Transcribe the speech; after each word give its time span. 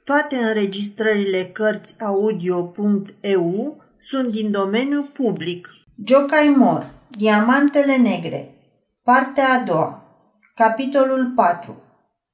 Toate 0.04 0.36
înregistrările 0.36 1.44
Cărțiaudio.eu 1.44 3.84
sunt 4.00 4.32
din 4.32 4.52
domeniu 4.52 5.10
public. 5.14 5.70
Jocai 6.06 6.54
Mor, 6.58 6.90
Diamantele 7.08 7.96
Negre 7.96 8.56
Partea 9.04 9.50
a 9.50 9.64
doua 9.64 10.04
Capitolul 10.56 11.32
4 11.36 11.84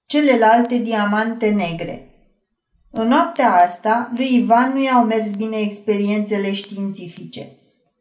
Celelalte 0.06 0.78
diamante 0.78 1.50
negre 1.50 2.07
în 2.98 3.08
noaptea 3.08 3.54
asta, 3.54 4.12
lui 4.16 4.36
Ivan 4.36 4.72
nu 4.74 4.84
i-au 4.84 5.04
mers 5.04 5.30
bine 5.30 5.58
experiențele 5.58 6.52
științifice. 6.52 7.48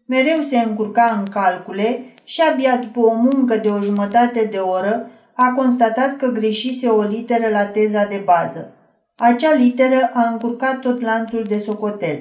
Mereu 0.07 0.41
se 0.41 0.59
încurca 0.59 1.19
în 1.21 1.29
calcule 1.29 2.01
și 2.25 2.41
abia 2.53 2.77
după 2.77 3.01
o 3.01 3.15
muncă 3.15 3.57
de 3.57 3.69
o 3.69 3.83
jumătate 3.83 4.49
de 4.51 4.59
oră 4.59 5.11
a 5.35 5.53
constatat 5.53 6.17
că 6.17 6.27
greșise 6.27 6.89
o 6.89 7.03
literă 7.03 7.49
la 7.51 7.67
teza 7.67 8.05
de 8.05 8.23
bază. 8.25 8.73
Acea 9.17 9.53
literă 9.53 10.11
a 10.13 10.29
încurcat 10.29 10.81
tot 10.81 11.01
lanțul 11.01 11.45
de 11.49 11.59
socotel. 11.59 12.19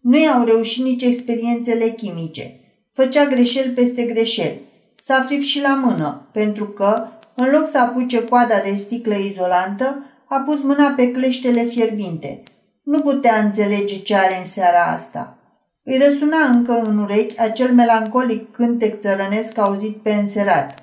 Nu 0.00 0.18
i-au 0.18 0.44
reușit 0.44 0.84
nici 0.84 1.02
experiențele 1.02 1.88
chimice. 1.88 2.60
Făcea 2.92 3.24
greșeli 3.26 3.70
peste 3.70 4.02
greșeli. 4.02 4.60
S-a 5.02 5.24
fript 5.26 5.44
și 5.44 5.60
la 5.60 5.80
mână, 5.84 6.28
pentru 6.32 6.64
că, 6.64 7.06
în 7.34 7.50
loc 7.50 7.68
să 7.68 7.78
apuce 7.78 8.24
coada 8.24 8.54
de 8.64 8.74
sticlă 8.74 9.14
izolantă, 9.14 10.04
a 10.34 10.40
pus 10.40 10.62
mâna 10.62 10.92
pe 10.96 11.10
cleștele 11.10 11.62
fierbinte. 11.62 12.42
Nu 12.82 13.00
putea 13.00 13.36
înțelege 13.36 13.98
ce 13.98 14.14
are 14.14 14.38
în 14.38 14.46
seara 14.46 14.84
asta. 14.84 15.38
Îi 15.82 15.98
răsuna 15.98 16.38
încă 16.46 16.72
în 16.72 16.98
urechi 16.98 17.40
acel 17.40 17.74
melancolic 17.74 18.52
cântec 18.52 19.00
țărănesc 19.00 19.58
auzit 19.58 19.96
pe 19.96 20.10
înserat. 20.12 20.78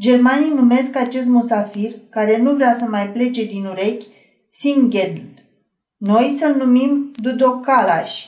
Germanii 0.00 0.52
numesc 0.54 0.96
acest 0.96 1.26
musafir, 1.26 1.94
care 2.10 2.38
nu 2.42 2.54
vrea 2.54 2.76
să 2.78 2.84
mai 2.84 3.10
plece 3.10 3.44
din 3.44 3.64
urechi, 3.64 4.06
Singedl. 4.50 5.20
Noi 5.96 6.36
să-l 6.40 6.54
numim 6.56 7.12
Dudocalaș. 7.16 8.24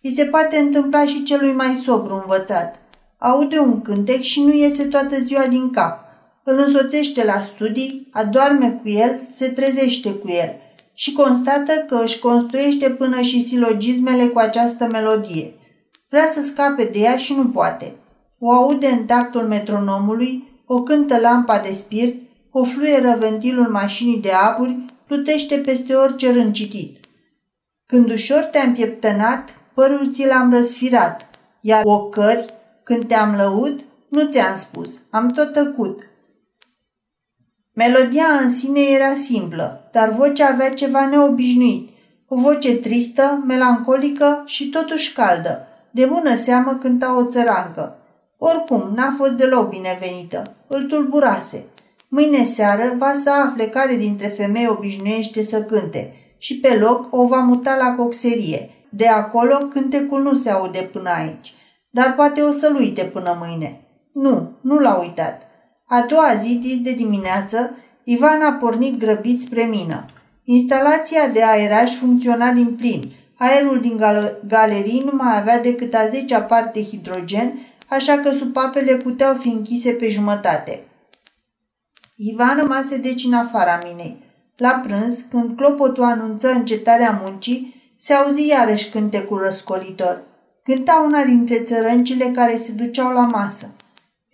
I 0.00 0.14
se 0.14 0.24
poate 0.24 0.56
întâmpla 0.56 1.06
și 1.06 1.22
celui 1.22 1.52
mai 1.52 1.82
sobru 1.84 2.14
învățat. 2.14 2.80
Aude 3.18 3.58
un 3.58 3.82
cântec 3.82 4.20
și 4.20 4.42
nu 4.42 4.52
iese 4.52 4.84
toată 4.84 5.16
ziua 5.16 5.46
din 5.46 5.70
cap 5.70 6.04
îl 6.44 6.58
însoțește 6.58 7.24
la 7.24 7.40
studii, 7.40 8.03
adorme 8.14 8.80
cu 8.82 8.88
el, 8.88 9.20
se 9.30 9.48
trezește 9.48 10.10
cu 10.10 10.28
el 10.28 10.56
și 10.94 11.12
constată 11.12 11.72
că 11.88 12.00
își 12.02 12.18
construiește 12.18 12.90
până 12.90 13.20
și 13.20 13.46
silogismele 13.46 14.26
cu 14.26 14.38
această 14.38 14.88
melodie. 14.90 15.52
Vrea 16.08 16.26
să 16.26 16.42
scape 16.42 16.84
de 16.92 16.98
ea 16.98 17.16
și 17.16 17.34
nu 17.34 17.48
poate. 17.48 17.94
O 18.38 18.50
aude 18.50 18.86
în 18.86 19.04
tactul 19.04 19.42
metronomului, 19.42 20.48
o 20.66 20.82
cântă 20.82 21.18
lampa 21.18 21.58
de 21.58 21.72
spirit, 21.72 22.22
o 22.50 22.64
fluieră 22.64 23.16
ventilul 23.18 23.68
mașinii 23.68 24.20
de 24.20 24.30
aburi, 24.30 24.76
plutește 25.06 25.56
peste 25.56 25.94
orice 25.94 26.32
rând 26.32 26.52
citit. 26.52 26.98
Când 27.86 28.10
ușor 28.10 28.42
te-am 28.42 28.72
pieptănat, 28.72 29.54
părul 29.74 30.12
ți 30.12 30.26
l-am 30.26 30.50
răsfirat, 30.50 31.28
iar 31.60 31.80
ocări, 31.84 32.44
când 32.82 33.04
te-am 33.04 33.34
lăud, 33.36 33.84
nu 34.08 34.28
ți-am 34.30 34.56
spus, 34.58 34.90
am 35.10 35.28
tot 35.28 35.52
tăcut, 35.52 36.08
Melodia 37.74 38.26
în 38.42 38.50
sine 38.50 38.80
era 38.80 39.14
simplă, 39.14 39.88
dar 39.92 40.10
vocea 40.10 40.48
avea 40.48 40.70
ceva 40.70 41.06
neobișnuit. 41.06 41.88
O 42.28 42.36
voce 42.36 42.76
tristă, 42.76 43.42
melancolică 43.46 44.42
și 44.46 44.68
totuși 44.68 45.12
caldă. 45.12 45.66
De 45.90 46.04
bună 46.04 46.36
seamă 46.36 46.72
cânta 46.72 47.18
o 47.18 47.24
țărancă. 47.24 47.96
Oricum, 48.38 48.92
n-a 48.94 49.14
fost 49.16 49.30
deloc 49.30 49.68
binevenită. 49.68 50.54
Îl 50.66 50.82
tulburase. 50.82 51.64
Mâine 52.08 52.44
seară 52.44 52.94
va 52.98 53.12
să 53.24 53.30
afle 53.30 53.64
care 53.64 53.96
dintre 53.96 54.26
femei 54.26 54.68
obișnuiește 54.68 55.42
să 55.42 55.62
cânte 55.62 56.12
și 56.38 56.60
pe 56.60 56.74
loc 56.74 57.06
o 57.10 57.26
va 57.26 57.40
muta 57.40 57.76
la 57.76 57.94
coxerie. 57.94 58.70
De 58.88 59.06
acolo 59.06 59.54
cântecul 59.56 60.22
nu 60.22 60.36
se 60.36 60.50
aude 60.50 60.88
până 60.92 61.10
aici, 61.10 61.54
dar 61.90 62.14
poate 62.14 62.42
o 62.42 62.52
să-l 62.52 62.74
uite 62.74 63.02
până 63.04 63.36
mâine. 63.40 63.80
Nu, 64.12 64.52
nu 64.60 64.78
l-a 64.78 64.98
uitat. 65.00 65.42
A 65.96 66.00
doua 66.08 66.34
zi, 66.42 66.54
dis 66.54 66.80
de 66.80 66.92
dimineață, 66.92 67.76
Ivan 68.04 68.42
a 68.42 68.52
pornit 68.52 68.98
grăbit 68.98 69.40
spre 69.40 69.62
mină. 69.62 70.04
Instalația 70.44 71.28
de 71.28 71.42
aeraj 71.44 71.96
funcționa 71.96 72.50
din 72.50 72.74
plin. 72.74 73.10
Aerul 73.38 73.80
din 73.80 73.96
gal- 73.96 74.38
galerii 74.48 75.02
nu 75.04 75.10
mai 75.14 75.38
avea 75.38 75.60
decât 75.60 75.94
a 75.94 76.08
zecea 76.08 76.40
parte 76.40 76.84
hidrogen, 76.84 77.58
așa 77.88 78.18
că 78.18 78.30
supapele 78.30 78.94
puteau 78.94 79.34
fi 79.34 79.48
închise 79.48 79.90
pe 79.90 80.08
jumătate. 80.08 80.84
Ivan 82.16 82.56
rămase 82.56 82.96
deci 82.96 83.24
în 83.24 83.32
afara 83.32 83.82
minei. 83.84 84.22
La 84.56 84.82
prânz, 84.86 85.24
când 85.30 85.56
clopotul 85.56 86.04
anunță 86.04 86.50
încetarea 86.50 87.20
muncii, 87.22 87.74
se 87.98 88.12
auzi 88.12 88.46
iarăși 88.46 88.90
cântecul 88.90 89.38
răscolitor. 89.38 90.22
Cânta 90.64 91.02
una 91.06 91.24
dintre 91.24 91.58
țărâncile 91.58 92.24
care 92.24 92.56
se 92.56 92.72
duceau 92.72 93.12
la 93.12 93.26
masă. 93.26 93.74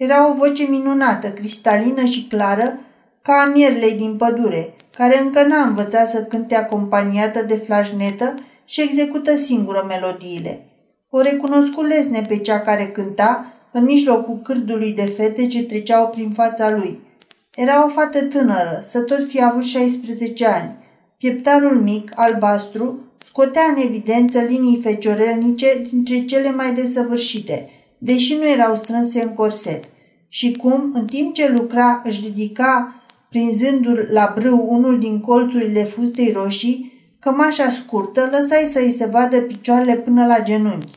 Era 0.07 0.31
o 0.31 0.35
voce 0.35 0.63
minunată, 0.63 1.29
cristalină 1.29 2.05
și 2.05 2.27
clară, 2.29 2.79
ca 3.23 3.33
a 3.33 3.51
mierlei 3.51 3.97
din 3.97 4.17
pădure, 4.17 4.75
care 4.97 5.21
încă 5.21 5.43
n-a 5.43 5.63
învățat 5.63 6.09
să 6.09 6.23
cânte 6.23 6.57
acompaniată 6.57 7.43
de 7.43 7.55
flașnetă 7.55 8.35
și 8.65 8.83
execută 8.83 9.37
singură 9.37 9.85
melodiile. 9.89 10.67
O 11.11 11.21
recunoscu 11.21 11.83
lesne 11.83 12.25
pe 12.29 12.37
cea 12.37 12.61
care 12.61 12.87
cânta 12.87 13.47
în 13.73 13.85
mijlocul 13.85 14.41
cârdului 14.45 14.93
de 14.93 15.05
fete 15.17 15.47
ce 15.47 15.63
treceau 15.63 16.09
prin 16.09 16.31
fața 16.31 16.71
lui. 16.71 17.01
Era 17.55 17.85
o 17.85 17.89
fată 17.89 18.23
tânără, 18.23 18.81
să 18.83 19.01
tot 19.01 19.29
fi 19.29 19.45
avut 19.45 19.65
16 19.65 20.47
ani. 20.47 20.77
Pieptarul 21.19 21.81
mic, 21.81 22.13
albastru, 22.15 22.99
scotea 23.27 23.65
în 23.77 23.83
evidență 23.83 24.39
linii 24.39 24.81
feciorelnice 24.83 25.83
dintre 25.91 26.25
cele 26.25 26.51
mai 26.51 26.75
desăvârșite– 26.75 27.69
deși 28.03 28.35
nu 28.35 28.49
erau 28.49 28.77
strânse 28.77 29.23
în 29.23 29.35
corset. 29.35 29.85
Și 30.33 30.57
cum, 30.57 30.91
în 30.95 31.07
timp 31.07 31.35
ce 31.35 31.49
lucra, 31.49 32.03
își 32.05 32.21
ridica, 32.25 32.95
prinzându-l 33.29 34.09
la 34.11 34.33
brâu 34.35 34.67
unul 34.69 34.99
din 34.99 35.21
colțurile 35.21 35.85
fustei 35.85 36.33
roșii, 36.33 36.93
cămașa 37.19 37.71
scurtă 37.71 38.29
lăsai 38.31 38.71
să-i 38.73 38.95
se 38.99 39.07
vadă 39.07 39.41
picioarele 39.41 39.95
până 39.95 40.27
la 40.27 40.43
genunchi. 40.43 40.93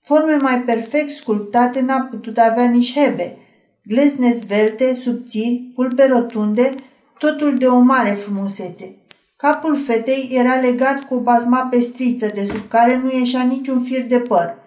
Forme 0.00 0.36
mai 0.36 0.62
perfect 0.62 1.10
sculptate 1.10 1.80
n-a 1.80 2.00
putut 2.00 2.38
avea 2.38 2.64
nici 2.64 2.94
hebe. 2.94 3.36
Glezne 3.84 4.32
zvelte, 4.32 4.98
subțiri, 5.02 5.70
pulpe 5.74 6.06
rotunde, 6.06 6.74
totul 7.18 7.58
de 7.58 7.66
o 7.66 7.78
mare 7.78 8.10
frumusețe. 8.10 8.94
Capul 9.36 9.76
fetei 9.86 10.28
era 10.32 10.60
legat 10.60 11.00
cu 11.00 11.14
o 11.14 11.20
bazma 11.20 11.68
pestriță, 11.70 12.30
de 12.34 12.46
sub 12.52 12.68
care 12.68 13.00
nu 13.02 13.18
ieșea 13.18 13.42
niciun 13.42 13.82
fir 13.82 14.06
de 14.06 14.18
păr– 14.18 14.54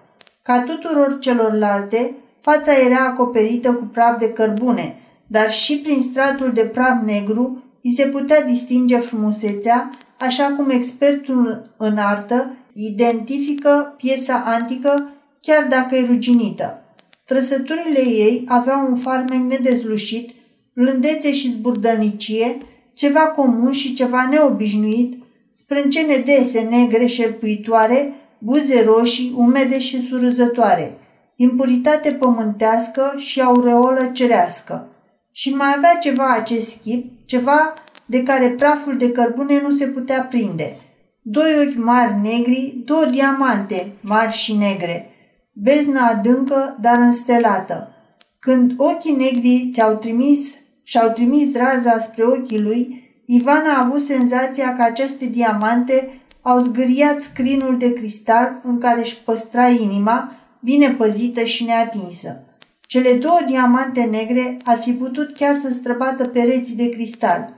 ca 0.43 0.63
tuturor 0.63 1.17
celorlalte, 1.19 2.15
fața 2.41 2.71
era 2.85 3.05
acoperită 3.05 3.73
cu 3.73 3.83
praf 3.83 4.19
de 4.19 4.29
cărbune, 4.29 4.95
dar 5.27 5.51
și 5.51 5.77
prin 5.77 6.01
stratul 6.01 6.51
de 6.53 6.61
praf 6.61 7.03
negru 7.05 7.63
îi 7.83 7.93
se 7.95 8.03
putea 8.03 8.41
distinge 8.41 8.97
frumusețea, 8.97 9.91
așa 10.19 10.53
cum 10.57 10.69
expertul 10.69 11.73
în 11.77 11.97
artă 11.97 12.51
identifică 12.73 13.93
piesa 13.97 14.43
antică 14.45 15.09
chiar 15.41 15.67
dacă 15.69 15.95
e 15.95 16.05
ruginită. 16.05 16.83
Trăsăturile 17.25 17.99
ei 17.99 18.43
aveau 18.47 18.91
un 18.91 18.97
farmec 18.97 19.39
nedezlușit, 19.39 20.29
blândețe 20.73 21.33
și 21.33 21.51
zburdănicie, 21.51 22.57
ceva 22.93 23.19
comun 23.19 23.71
și 23.71 23.93
ceva 23.93 24.27
neobișnuit, 24.31 25.23
sprâncene 25.51 26.23
dese 26.25 26.59
negre 26.59 27.05
șerpuitoare 27.05 28.13
buze 28.37 28.83
roșii, 28.83 29.33
umede 29.35 29.79
și 29.79 30.07
surâzătoare, 30.07 30.97
impuritate 31.41 32.11
pământească 32.11 33.13
și 33.17 33.41
aureolă 33.41 34.09
cerească. 34.13 34.87
Și 35.31 35.49
mai 35.49 35.73
avea 35.77 35.97
ceva 36.01 36.33
acest 36.33 36.81
chip, 36.81 37.11
ceva 37.25 37.73
de 38.05 38.23
care 38.23 38.49
praful 38.49 38.97
de 38.97 39.11
cărbune 39.11 39.61
nu 39.61 39.75
se 39.75 39.85
putea 39.85 40.21
prinde. 40.29 40.75
Doi 41.21 41.67
ochi 41.67 41.83
mari 41.85 42.13
negri, 42.21 42.81
două 42.85 43.05
diamante 43.05 43.91
mari 44.01 44.31
și 44.31 44.53
negre, 44.53 45.09
beznă 45.53 45.99
adâncă, 45.99 46.77
dar 46.81 46.99
înstelată. 46.99 47.93
Când 48.39 48.73
ochii 48.77 49.15
negri 49.15 49.69
ți-au 49.73 49.95
trimis 49.95 50.39
și-au 50.83 51.09
trimis 51.09 51.55
raza 51.55 51.99
spre 51.99 52.23
ochii 52.23 52.61
lui, 52.61 53.09
Ivan 53.25 53.65
a 53.67 53.85
avut 53.85 54.01
senzația 54.01 54.75
că 54.75 54.81
aceste 54.81 55.25
diamante 55.25 56.09
au 56.41 56.61
zgâriat 56.61 57.21
scrinul 57.21 57.77
de 57.77 57.93
cristal 57.93 58.59
în 58.63 58.79
care 58.79 58.99
își 58.99 59.17
păstra 59.25 59.67
inima, 59.67 60.31
bine 60.63 60.89
păzită 60.89 61.43
și 61.43 61.63
neatinsă. 61.63 62.43
Cele 62.81 63.13
două 63.13 63.39
diamante 63.47 64.01
negre 64.01 64.57
ar 64.63 64.79
fi 64.81 64.91
putut 64.91 65.33
chiar 65.33 65.57
să 65.57 65.69
străbată 65.69 66.25
pereții 66.25 66.75
de 66.75 66.89
cristal. 66.89 67.53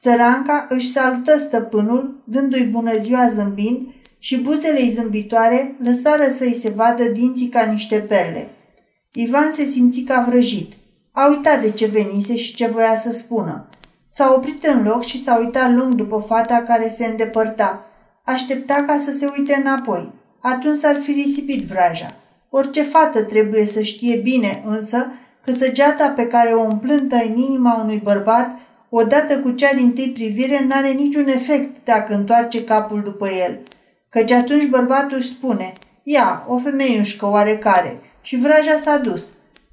Țăranca 0.00 0.66
își 0.68 0.92
salută 0.92 1.38
stăpânul, 1.38 2.22
dându-i 2.24 2.64
bună 2.64 2.92
ziua 3.00 3.30
zâmbind 3.34 3.88
și 4.18 4.38
buzele 4.38 4.80
ei 4.80 4.90
zâmbitoare 4.90 5.74
lăsară 5.84 6.24
să-i 6.38 6.58
se 6.62 6.68
vadă 6.68 7.04
dinții 7.04 7.48
ca 7.48 7.62
niște 7.62 7.96
perle. 7.96 8.48
Ivan 9.12 9.52
se 9.52 9.64
simți 9.64 10.00
ca 10.00 10.24
vrăjit. 10.28 10.72
A 11.12 11.28
uitat 11.28 11.60
de 11.60 11.70
ce 11.70 11.86
venise 11.86 12.36
și 12.36 12.54
ce 12.54 12.66
voia 12.66 12.96
să 12.96 13.12
spună. 13.12 13.68
S-a 14.10 14.32
oprit 14.36 14.64
în 14.64 14.82
loc 14.82 15.04
și 15.04 15.22
s-a 15.22 15.38
uitat 15.38 15.74
lung 15.74 15.94
după 15.94 16.24
fata 16.28 16.64
care 16.68 16.88
se 16.96 17.06
îndepărta. 17.06 17.86
Aștepta 18.24 18.84
ca 18.86 18.98
să 19.04 19.12
se 19.18 19.26
uite 19.38 19.62
înapoi. 19.64 20.12
Atunci 20.40 20.78
s-ar 20.78 20.96
fi 21.02 21.12
risipit 21.12 21.64
vraja. 21.64 22.16
Orice 22.54 22.82
fată 22.82 23.22
trebuie 23.22 23.64
să 23.64 23.80
știe 23.80 24.16
bine, 24.16 24.62
însă, 24.66 25.12
că 25.44 25.52
săgeata 25.52 26.08
pe 26.08 26.26
care 26.26 26.50
o 26.50 26.64
împlântă 26.64 27.16
în 27.16 27.36
inima 27.36 27.80
unui 27.82 28.00
bărbat, 28.04 28.58
odată 28.88 29.38
cu 29.38 29.50
cea 29.50 29.74
din 29.74 29.92
tâi 29.92 30.10
privire, 30.14 30.64
n-are 30.68 30.88
niciun 30.88 31.28
efect 31.28 31.76
dacă 31.84 32.14
întoarce 32.14 32.64
capul 32.64 33.02
după 33.02 33.28
el. 33.28 33.58
Căci 34.08 34.30
atunci 34.30 34.68
bărbatul 34.68 35.16
își 35.16 35.28
spune, 35.28 35.72
ia, 36.02 36.44
o 36.48 36.58
femeiușcă 36.58 37.26
oarecare, 37.26 38.00
și 38.22 38.36
vraja 38.36 38.76
s-a 38.84 38.98
dus. 38.98 39.24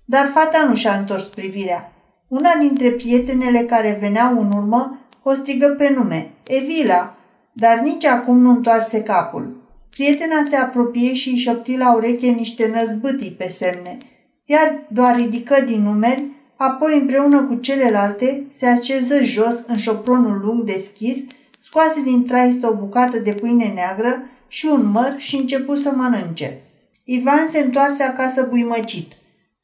Dar 0.05 0.31
fata 0.33 0.65
nu 0.67 0.75
și-a 0.75 0.93
întors 0.93 1.23
privirea. 1.23 1.91
Una 2.27 2.55
dintre 2.59 2.89
prietenele 2.89 3.59
care 3.59 3.97
veneau 4.01 4.39
în 4.41 4.51
urmă 4.51 4.99
o 5.23 5.33
strigă 5.33 5.67
pe 5.77 5.93
nume, 5.95 6.29
Evila, 6.47 7.15
dar 7.53 7.79
nici 7.79 8.05
acum 8.05 8.37
nu 8.37 8.49
întoarse 8.49 9.03
capul. 9.03 9.58
Prietena 9.99 10.45
se 10.49 10.55
apropie 10.55 11.13
și 11.13 11.29
își 11.29 11.43
șopti 11.43 11.77
la 11.77 11.95
ureche 11.95 12.27
niște 12.27 12.71
năzbâtii 12.73 13.31
pe 13.31 13.47
semne. 13.47 13.97
Iar 14.45 14.81
doar 14.87 15.15
ridică 15.15 15.61
din 15.65 15.81
numeri, 15.81 16.23
apoi 16.55 16.99
împreună 16.99 17.43
cu 17.43 17.55
celelalte 17.55 18.45
se 18.57 18.65
așeză 18.65 19.23
jos 19.23 19.63
în 19.67 19.77
șopronul 19.77 20.41
lung 20.43 20.63
deschis, 20.63 21.17
scoase 21.63 22.01
din 22.01 22.25
traistă 22.25 22.67
o 22.67 22.75
bucată 22.75 23.17
de 23.17 23.31
pâine 23.31 23.71
neagră 23.75 24.23
și 24.47 24.65
un 24.65 24.91
măr 24.91 25.13
și 25.17 25.35
începu 25.35 25.75
să 25.75 25.91
mănânce. 25.95 26.61
Ivan 27.03 27.47
se 27.51 27.59
întoarse 27.59 28.03
acasă 28.03 28.45
buimăcit. 28.49 29.11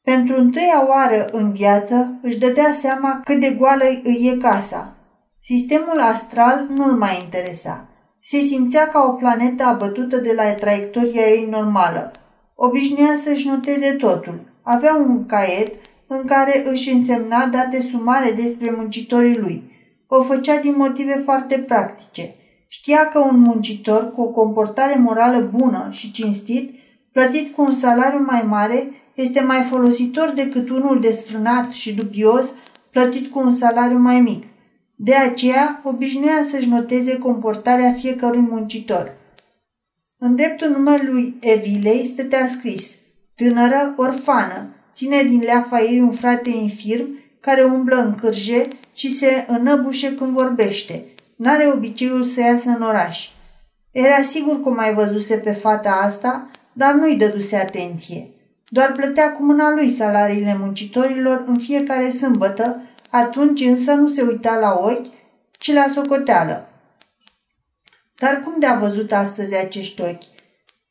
Pentru 0.04 0.36
întâia 0.40 0.88
oară 0.88 1.30
în 1.32 1.52
viață 1.52 2.20
își 2.22 2.38
dădea 2.38 2.76
seama 2.82 3.22
cât 3.24 3.40
de 3.40 3.56
goală 3.58 3.84
îi 4.04 4.32
e 4.34 4.38
casa. 4.38 4.96
Sistemul 5.42 6.00
astral 6.00 6.66
nu-l 6.70 6.92
mai 6.92 7.20
interesa. 7.24 7.90
Se 8.28 8.42
simțea 8.42 8.88
ca 8.88 9.06
o 9.08 9.12
planetă 9.12 9.64
abătută 9.64 10.18
de 10.18 10.34
la 10.36 10.44
traiectoria 10.44 11.22
ei 11.22 11.48
normală. 11.50 12.12
Obișnuia 12.56 13.16
să-și 13.24 13.48
noteze 13.48 13.92
totul. 13.92 14.40
Avea 14.62 14.96
un 14.96 15.26
caiet 15.26 15.74
în 16.08 16.26
care 16.26 16.64
își 16.70 16.92
însemna 16.92 17.46
date 17.46 17.82
sumare 17.92 18.32
despre 18.32 18.74
muncitorii 18.78 19.38
lui. 19.38 19.72
O 20.08 20.24
făcea 20.24 20.60
din 20.60 20.74
motive 20.78 21.22
foarte 21.24 21.58
practice. 21.58 22.36
Știa 22.68 23.08
că 23.08 23.20
un 23.20 23.40
muncitor 23.40 24.12
cu 24.12 24.22
o 24.22 24.32
comportare 24.32 24.96
morală 25.00 25.50
bună 25.58 25.88
și 25.92 26.12
cinstit, 26.12 26.76
plătit 27.12 27.56
cu 27.56 27.62
un 27.62 27.76
salariu 27.76 28.26
mai 28.28 28.44
mare, 28.48 28.92
este 29.16 29.42
mai 29.42 29.68
folositor 29.70 30.34
decât 30.36 30.70
unul 30.70 31.00
desfrânat 31.00 31.72
și 31.72 31.94
dubios, 31.94 32.46
plătit 32.92 33.32
cu 33.32 33.40
un 33.40 33.56
salariu 33.56 33.98
mai 33.98 34.20
mic. 34.20 34.44
De 34.96 35.16
aceea, 35.16 35.82
obișnuia 35.84 36.46
să-și 36.50 36.70
noteze 36.70 37.18
comportarea 37.18 37.94
fiecărui 37.94 38.48
muncitor. 38.50 39.14
În 40.18 40.36
dreptul 40.36 40.70
numelui 40.70 41.38
Evilei 41.40 42.12
stătea 42.14 42.48
scris 42.48 42.92
Tânără 43.36 43.94
orfană, 43.98 44.68
ține 44.94 45.24
din 45.24 45.40
leafa 45.40 45.82
ei 45.82 46.02
un 46.02 46.12
frate 46.12 46.50
infirm 46.50 47.20
care 47.40 47.64
umblă 47.64 47.96
în 47.96 48.16
cârje 48.16 48.68
și 48.94 49.18
se 49.18 49.46
înăbușe 49.48 50.16
când 50.16 50.32
vorbește. 50.32 51.06
N-are 51.36 51.72
obiceiul 51.74 52.24
să 52.24 52.40
iasă 52.40 52.70
în 52.70 52.82
oraș. 52.82 53.30
Era 53.92 54.22
sigur 54.22 54.62
că 54.64 54.70
mai 54.70 54.94
văzuse 54.94 55.36
pe 55.36 55.52
fata 55.52 56.00
asta, 56.04 56.50
dar 56.74 56.94
nu-i 56.94 57.16
dăduse 57.16 57.56
atenție. 57.56 58.30
Doar 58.68 58.92
plătea 58.92 59.32
cu 59.32 59.44
mâna 59.44 59.74
lui 59.74 59.90
salariile 59.90 60.58
muncitorilor 60.60 61.44
în 61.48 61.58
fiecare 61.58 62.10
sâmbătă 62.10 62.82
atunci 63.10 63.62
însă 63.62 63.94
nu 63.94 64.08
se 64.08 64.22
uita 64.22 64.56
la 64.60 64.80
ochi, 64.84 65.14
ci 65.52 65.74
la 65.74 65.86
socoteală. 65.94 66.70
Dar 68.20 68.40
cum 68.40 68.60
de-a 68.60 68.78
văzut 68.80 69.12
astăzi 69.12 69.56
acești 69.56 70.02
ochi? 70.02 70.24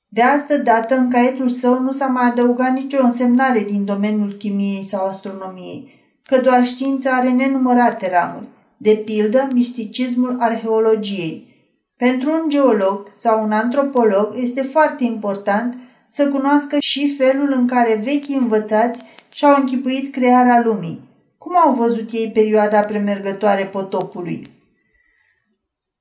De 0.09 0.23
astă 0.23 0.57
dată, 0.57 0.97
în 0.97 1.11
caietul 1.11 1.51
său 1.51 1.81
nu 1.81 1.93
s-a 1.93 2.07
mai 2.07 2.27
adăugat 2.27 2.73
nicio 2.73 3.03
însemnare 3.03 3.61
din 3.61 3.85
domeniul 3.85 4.33
chimiei 4.33 4.87
sau 4.89 5.07
astronomiei, 5.07 6.03
că 6.27 6.41
doar 6.41 6.67
știința 6.67 7.11
are 7.11 7.31
nenumărate 7.31 8.11
ramuri, 8.11 8.49
de 8.77 9.03
pildă 9.05 9.49
misticismul 9.53 10.37
arheologiei. 10.39 11.53
Pentru 11.97 12.33
un 12.33 12.49
geolog 12.49 13.09
sau 13.21 13.45
un 13.45 13.53
antropolog 13.53 14.33
este 14.37 14.63
foarte 14.63 15.05
important 15.05 15.77
să 16.09 16.29
cunoască 16.29 16.77
și 16.81 17.17
felul 17.17 17.53
în 17.53 17.67
care 17.67 18.01
vechii 18.05 18.37
învățați 18.37 19.03
și-au 19.33 19.55
închipuit 19.59 20.13
crearea 20.13 20.63
lumii, 20.65 21.01
cum 21.44 21.56
au 21.56 21.75
văzut 21.75 22.11
ei 22.12 22.31
perioada 22.35 22.81
premergătoare 22.81 23.64
potopului? 23.64 24.50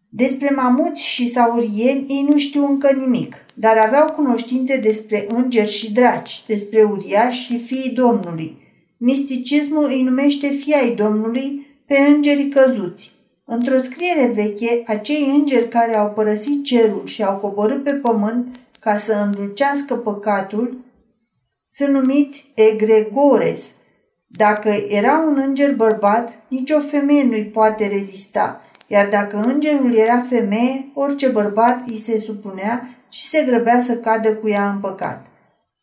Despre 0.10 0.50
mamuți 0.50 1.04
și 1.06 1.32
saurieni 1.32 2.06
ei 2.10 2.26
nu 2.30 2.38
știu 2.38 2.66
încă 2.66 2.92
nimic, 2.92 3.36
dar 3.54 3.78
aveau 3.78 4.12
cunoștințe 4.12 4.78
despre 4.78 5.26
îngeri 5.28 5.72
și 5.72 5.94
draci, 5.94 6.44
despre 6.48 6.84
uriași 6.84 7.46
și 7.46 7.60
fiii 7.60 7.90
Domnului. 7.90 8.58
Misticismul 8.98 9.86
îi 9.86 10.04
numește 10.04 10.48
fii 10.48 10.74
ai 10.74 10.96
Domnului 10.96 11.68
pe 11.86 11.98
îngerii 11.98 12.50
căzuți. 12.50 13.12
Într-o 13.46 13.80
scriere 13.80 14.32
veche, 14.36 14.82
acei 14.86 15.32
îngeri 15.36 15.68
care 15.68 15.98
au 15.98 16.12
părăsit 16.12 16.64
cerul 16.64 17.02
și 17.06 17.24
au 17.24 17.38
coborât 17.38 17.84
pe 17.84 17.92
pământ 17.92 18.48
ca 18.80 18.98
să 18.98 19.14
îndulcească 19.14 19.96
păcatul, 19.96 20.78
sunt 21.70 21.94
numiți 21.94 22.52
egregores– 22.56 23.72
dacă 24.36 24.70
era 24.88 25.26
un 25.28 25.44
înger 25.46 25.76
bărbat, 25.76 26.34
nicio 26.48 26.80
femeie 26.80 27.24
nu-i 27.24 27.44
poate 27.44 27.88
rezista, 27.88 28.62
iar 28.88 29.10
dacă 29.10 29.38
îngerul 29.38 29.96
era 29.96 30.26
femeie, 30.30 30.92
orice 30.94 31.28
bărbat 31.28 31.88
îi 31.88 31.98
se 31.98 32.18
supunea 32.18 32.90
și 33.10 33.24
se 33.24 33.44
grăbea 33.48 33.82
să 33.82 33.98
cadă 33.98 34.36
cu 34.36 34.50
ea 34.50 34.70
în 34.70 34.80
păcat. 34.80 35.26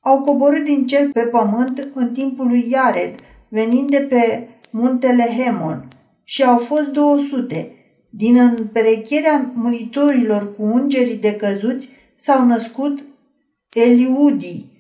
Au 0.00 0.20
coborât 0.20 0.64
din 0.64 0.86
cer 0.86 1.08
pe 1.12 1.20
pământ 1.20 1.88
în 1.94 2.12
timpul 2.12 2.46
lui 2.46 2.66
Iared, 2.70 3.14
venind 3.48 3.90
de 3.90 4.06
pe 4.08 4.48
muntele 4.70 5.36
Hemon, 5.36 5.88
și 6.24 6.42
au 6.42 6.58
fost 6.58 6.86
200. 6.86 7.74
Din 8.10 8.36
împerecherea 8.36 9.50
muritorilor 9.54 10.54
cu 10.56 10.62
îngerii 10.64 11.16
de 11.16 11.32
căzuți 11.32 11.88
s-au 12.16 12.46
născut 12.46 13.04
Eliudii, 13.72 14.70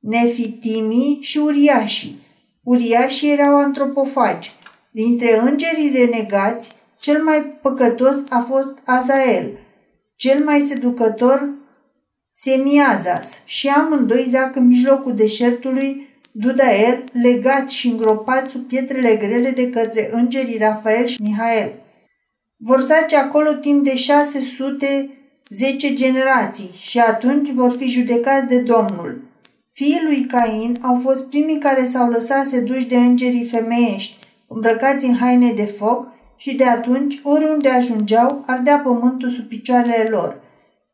Nefitimii 0.00 1.18
și 1.20 1.38
Uriașii. 1.38 2.24
Uriașii 2.66 3.32
erau 3.32 3.58
antropofagi. 3.58 4.52
Dintre 4.90 5.38
îngerii 5.38 5.92
renegați, 5.94 6.72
cel 7.00 7.22
mai 7.22 7.42
păcătos 7.62 8.14
a 8.28 8.46
fost 8.48 8.78
Azael, 8.84 9.50
cel 10.16 10.44
mai 10.44 10.60
seducător 10.60 11.48
Semiazas 12.32 13.28
și 13.44 13.68
amândoi 13.68 14.26
zac 14.30 14.56
în 14.56 14.66
mijlocul 14.66 15.14
deșertului 15.14 16.08
Dudael, 16.30 17.04
legați 17.12 17.74
și 17.74 17.88
îngropați 17.88 18.50
sub 18.50 18.66
pietrele 18.66 19.16
grele 19.16 19.50
de 19.50 19.70
către 19.70 20.10
îngerii 20.12 20.58
Rafael 20.58 21.06
și 21.06 21.22
Mihael. 21.22 21.72
Vor 22.56 22.80
zace 22.80 23.16
acolo 23.16 23.52
timp 23.52 23.84
de 23.84 23.96
610 23.96 25.94
generații 25.94 26.70
și 26.78 26.98
atunci 26.98 27.50
vor 27.50 27.72
fi 27.72 27.88
judecați 27.88 28.46
de 28.46 28.58
Domnul. 28.60 29.25
Fiii 29.78 30.02
lui 30.04 30.24
Cain 30.24 30.78
au 30.82 31.00
fost 31.02 31.28
primii 31.28 31.58
care 31.58 31.84
s-au 31.84 32.10
lăsat 32.10 32.46
seduși 32.46 32.84
de 32.84 32.96
îngerii 32.96 33.44
femeiești, 33.44 34.16
îmbrăcați 34.48 35.04
în 35.04 35.16
haine 35.16 35.52
de 35.52 35.64
foc 35.64 36.08
și 36.36 36.54
de 36.54 36.64
atunci, 36.64 37.20
oriunde 37.22 37.68
ajungeau, 37.68 38.42
ardea 38.46 38.78
pământul 38.78 39.28
sub 39.28 39.44
picioarele 39.44 40.08
lor. 40.10 40.40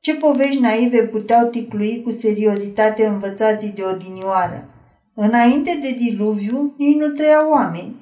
Ce 0.01 0.15
povești 0.15 0.61
naive 0.61 1.03
puteau 1.03 1.49
ticlui 1.49 2.03
cu 2.05 2.11
seriozitate 2.11 3.07
învățații 3.07 3.73
de 3.77 3.83
odinioară. 3.95 4.69
Înainte 5.15 5.79
de 5.83 5.97
diluviu, 5.99 6.75
nici 6.79 6.97
nu 6.97 7.09
trăiau 7.09 7.51
oameni. 7.51 7.97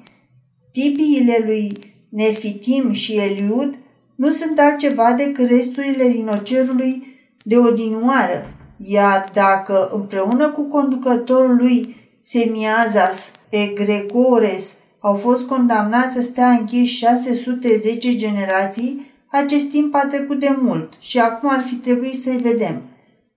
Tipiile 0.71 1.41
lui 1.45 1.77
Nefitim 2.09 2.91
și 2.91 3.17
Eliud 3.17 3.77
nu 4.15 4.29
sunt 4.29 4.59
altceva 4.59 5.13
decât 5.13 5.49
resturile 5.49 6.03
rinocerului 6.03 7.03
de 7.43 7.57
odinioară, 7.57 8.45
iar 8.87 9.29
dacă 9.33 9.89
împreună 9.93 10.49
cu 10.49 10.61
conducătorul 10.61 11.55
lui 11.55 11.95
Semiazas 12.23 13.31
Egregores 13.49 14.71
au 14.99 15.13
fost 15.13 15.45
condamnați 15.45 16.13
să 16.13 16.21
stea 16.21 16.49
închiși 16.49 16.97
610 16.97 18.15
generații, 18.15 19.05
acest 19.31 19.69
timp 19.69 19.95
a 19.95 20.07
trecut 20.07 20.39
de 20.39 20.55
mult 20.61 20.93
și 20.99 21.19
acum 21.19 21.49
ar 21.49 21.63
fi 21.67 21.75
trebuit 21.75 22.21
să-i 22.21 22.37
vedem. 22.37 22.81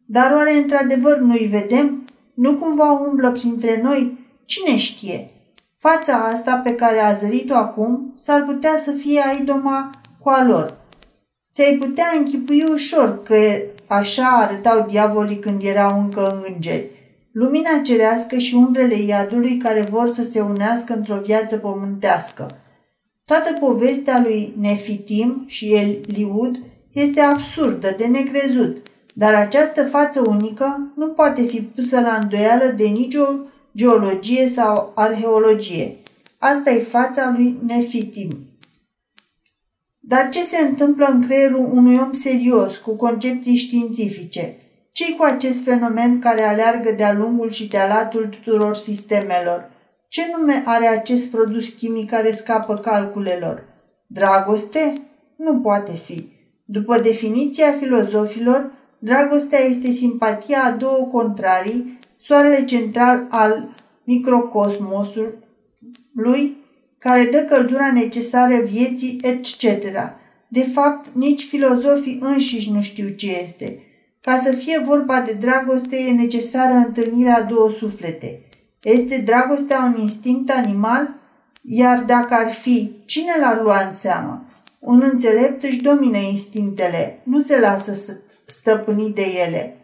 Dar 0.06 0.32
oare 0.32 0.56
într-adevăr 0.56 1.18
nu-i 1.18 1.48
vedem? 1.50 2.08
Nu 2.34 2.54
cumva 2.54 2.90
umblă 2.90 3.30
printre 3.30 3.80
noi? 3.82 4.18
Cine 4.44 4.76
știe? 4.76 5.30
Fața 5.78 6.12
asta 6.12 6.60
pe 6.64 6.74
care 6.74 6.98
a 6.98 7.14
zărit-o 7.14 7.54
acum 7.54 8.14
s-ar 8.22 8.42
putea 8.42 8.80
să 8.84 8.90
fie 8.90 9.22
Aidoma 9.26 9.90
cu 10.20 10.28
a 10.28 10.44
lor. 10.44 10.76
Ți-ai 11.54 11.74
putea 11.74 12.12
închipui 12.18 12.66
ușor 12.72 13.22
că 13.22 13.36
așa 13.88 14.26
arătau 14.26 14.86
diavolii 14.88 15.38
când 15.38 15.62
erau 15.64 16.00
încă 16.00 16.42
îngeri. 16.48 16.90
Lumina 17.32 17.80
cerească 17.84 18.36
și 18.36 18.54
umbrele 18.54 19.00
iadului 19.00 19.56
care 19.56 19.86
vor 19.90 20.12
să 20.14 20.22
se 20.32 20.40
unească 20.40 20.94
într-o 20.94 21.20
viață 21.24 21.56
pământească. 21.56 22.58
Toată 23.24 23.52
povestea 23.60 24.20
lui 24.22 24.54
Nefitim 24.56 25.44
și 25.46 25.74
Eliud 25.74 26.58
este 26.92 27.20
absurdă, 27.20 27.94
de 27.96 28.06
necrezut, 28.06 28.82
dar 29.14 29.34
această 29.34 29.84
față 29.84 30.20
unică 30.20 30.92
nu 30.96 31.06
poate 31.06 31.42
fi 31.42 31.60
pusă 31.60 32.00
la 32.00 32.18
îndoială 32.22 32.64
de 32.76 32.86
nicio 32.86 33.24
geologie 33.76 34.52
sau 34.54 34.92
arheologie. 34.94 35.96
Asta 36.38 36.70
e 36.70 36.78
fața 36.78 37.34
lui 37.36 37.58
Nefitim. 37.66 38.38
Dar 40.06 40.28
ce 40.28 40.44
se 40.44 40.56
întâmplă 40.56 41.06
în 41.06 41.26
creierul 41.26 41.68
unui 41.72 41.96
om 41.96 42.12
serios, 42.12 42.76
cu 42.76 42.96
concepții 42.96 43.56
științifice? 43.56 44.58
ce 44.94 45.14
cu 45.14 45.22
acest 45.22 45.62
fenomen 45.62 46.18
care 46.18 46.42
aleargă 46.42 46.92
de-a 46.96 47.12
lungul 47.12 47.50
și 47.50 47.68
de-a 47.68 47.86
latul 47.86 48.26
tuturor 48.26 48.76
sistemelor? 48.76 49.70
Ce 50.08 50.22
nume 50.36 50.62
are 50.66 50.86
acest 50.86 51.30
produs 51.30 51.68
chimic 51.68 52.10
care 52.10 52.30
scapă 52.30 52.74
calculelor? 52.74 53.64
Dragoste? 54.06 54.94
Nu 55.36 55.60
poate 55.60 55.92
fi. 55.92 56.28
După 56.64 56.98
definiția 56.98 57.72
filozofilor, 57.72 58.72
dragostea 58.98 59.58
este 59.58 59.90
simpatia 59.90 60.58
a 60.64 60.70
două 60.70 61.08
contrarii, 61.12 61.98
soarele 62.20 62.64
central 62.64 63.26
al 63.28 63.74
microcosmosului, 64.04 66.56
care 67.04 67.24
dă 67.24 67.38
căldura 67.38 67.92
necesară 67.92 68.56
vieții, 68.56 69.20
etc. 69.22 69.62
De 70.48 70.62
fapt, 70.72 71.06
nici 71.14 71.42
filozofii 71.42 72.18
înșiși 72.20 72.70
nu 72.70 72.82
știu 72.82 73.08
ce 73.08 73.38
este. 73.38 73.78
Ca 74.20 74.40
să 74.44 74.52
fie 74.52 74.82
vorba 74.84 75.20
de 75.20 75.32
dragoste, 75.32 75.96
e 75.96 76.12
necesară 76.12 76.74
întâlnirea 76.74 77.36
a 77.36 77.42
două 77.42 77.70
suflete. 77.78 78.40
Este 78.82 79.22
dragostea 79.24 79.92
un 79.94 80.00
instinct 80.00 80.50
animal? 80.50 81.14
Iar 81.62 82.02
dacă 82.02 82.34
ar 82.34 82.52
fi, 82.52 82.92
cine 83.04 83.32
l-ar 83.40 83.62
lua 83.62 83.88
în 83.88 83.94
seamă? 83.94 84.44
Un 84.78 85.08
înțelept 85.12 85.62
își 85.62 85.82
domină 85.82 86.18
instinctele, 86.18 87.20
nu 87.24 87.40
se 87.40 87.58
lasă 87.58 88.18
stăpâni 88.44 89.12
de 89.14 89.26
ele. 89.46 89.76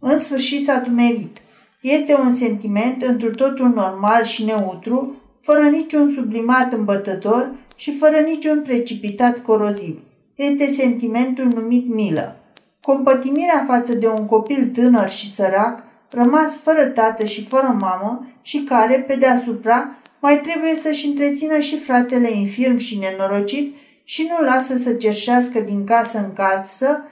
În 0.00 0.20
sfârșit 0.20 0.64
s-a 0.64 0.78
dumerit. 0.78 1.36
Este 1.80 2.14
un 2.14 2.36
sentiment 2.36 3.02
într 3.02 3.26
totul 3.26 3.68
normal 3.74 4.24
și 4.24 4.44
neutru, 4.44 5.20
fără 5.46 5.62
niciun 5.68 6.12
sublimat 6.14 6.72
îmbătător 6.72 7.50
și 7.76 7.98
fără 7.98 8.16
niciun 8.16 8.62
precipitat 8.62 9.38
coroziv. 9.38 10.02
Este 10.36 10.66
sentimentul 10.66 11.44
numit 11.44 11.94
milă. 11.94 12.36
Compătimirea 12.80 13.64
față 13.68 13.94
de 13.94 14.06
un 14.08 14.26
copil 14.26 14.70
tânăr 14.74 15.08
și 15.08 15.34
sărac, 15.34 15.82
rămas 16.10 16.56
fără 16.62 16.86
tată 16.86 17.24
și 17.24 17.44
fără 17.44 17.76
mamă 17.80 18.26
și 18.42 18.62
care, 18.62 19.04
pe 19.06 19.14
deasupra, 19.14 19.96
mai 20.20 20.40
trebuie 20.40 20.74
să-și 20.74 21.06
întrețină 21.06 21.58
și 21.58 21.78
fratele 21.78 22.30
infirm 22.30 22.76
și 22.76 22.98
nenorocit 22.98 23.76
și 24.04 24.30
nu 24.30 24.46
lasă 24.46 24.76
să 24.76 24.92
cerșească 24.92 25.60
din 25.60 25.84
casă 25.84 26.18
în 26.18 26.32
casă, 26.32 27.04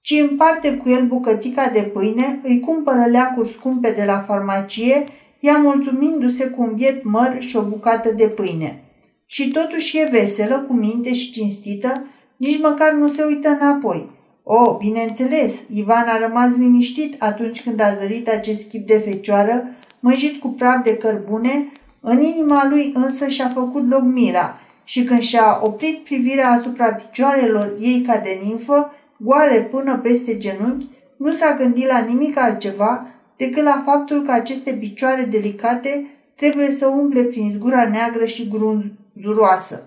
ci 0.00 0.20
împarte 0.30 0.76
cu 0.76 0.88
el 0.88 1.06
bucățica 1.06 1.70
de 1.72 1.80
pâine, 1.80 2.40
îi 2.42 2.60
cumpără 2.60 3.04
leacuri 3.10 3.48
scumpe 3.48 3.90
de 3.90 4.04
la 4.04 4.18
farmacie, 4.18 5.06
ea 5.40 5.56
mulțumindu-se 5.56 6.46
cu 6.46 6.62
un 6.62 6.74
biet 6.74 7.04
măr 7.04 7.36
și 7.38 7.56
o 7.56 7.62
bucată 7.62 8.12
de 8.16 8.26
pâine. 8.26 8.82
Și 9.26 9.50
totuși 9.50 9.98
e 9.98 10.08
veselă, 10.10 10.64
cu 10.68 10.74
minte 10.74 11.14
și 11.14 11.30
cinstită, 11.30 12.06
nici 12.36 12.60
măcar 12.60 12.92
nu 12.92 13.08
se 13.08 13.24
uită 13.24 13.48
înapoi– 13.48 14.10
Oh, 14.50 14.76
bineînțeles, 14.78 15.54
Ivan 15.70 16.08
a 16.08 16.18
rămas 16.18 16.56
liniștit 16.56 17.22
atunci 17.22 17.62
când 17.62 17.80
a 17.80 17.94
zărit 17.94 18.28
acest 18.28 18.68
chip 18.68 18.86
de 18.86 18.98
fecioară, 18.98 19.64
măjit 20.00 20.40
cu 20.40 20.48
praf 20.48 20.82
de 20.82 20.96
cărbune, 20.96 21.68
în 22.00 22.22
inima 22.22 22.66
lui 22.70 22.92
însă 22.94 23.28
și-a 23.28 23.48
făcut 23.54 23.88
loc 23.88 24.02
mira 24.02 24.58
și 24.84 25.04
când 25.04 25.20
și-a 25.20 25.60
oprit 25.62 25.98
privirea 26.04 26.50
asupra 26.50 26.92
picioarelor 26.92 27.74
ei 27.80 28.04
ca 28.06 28.16
de 28.16 28.38
ninfă, 28.42 28.92
goale 29.16 29.60
până 29.60 29.98
peste 30.02 30.38
genunchi, 30.38 30.88
nu 31.16 31.32
s-a 31.32 31.56
gândit 31.58 31.86
la 31.86 31.98
nimic 31.98 32.38
altceva 32.38 33.06
decât 33.38 33.62
la 33.62 33.82
faptul 33.86 34.22
că 34.22 34.32
aceste 34.32 34.72
picioare 34.72 35.22
delicate 35.22 36.06
trebuie 36.36 36.70
să 36.70 36.86
umble 36.86 37.22
prin 37.22 37.52
zgura 37.52 37.88
neagră 37.88 38.24
și 38.24 38.48
grunzuroasă 38.48 39.82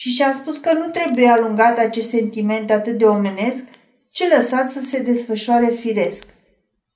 și 0.00 0.10
și-a 0.10 0.32
spus 0.32 0.58
că 0.58 0.72
nu 0.72 0.90
trebuie 0.90 1.28
alungat 1.28 1.78
acest 1.78 2.08
sentiment 2.08 2.70
atât 2.70 2.98
de 2.98 3.04
omenesc, 3.04 3.64
ci 4.10 4.22
lăsat 4.36 4.70
să 4.70 4.80
se 4.80 5.02
desfășoare 5.02 5.66
firesc. 5.66 6.24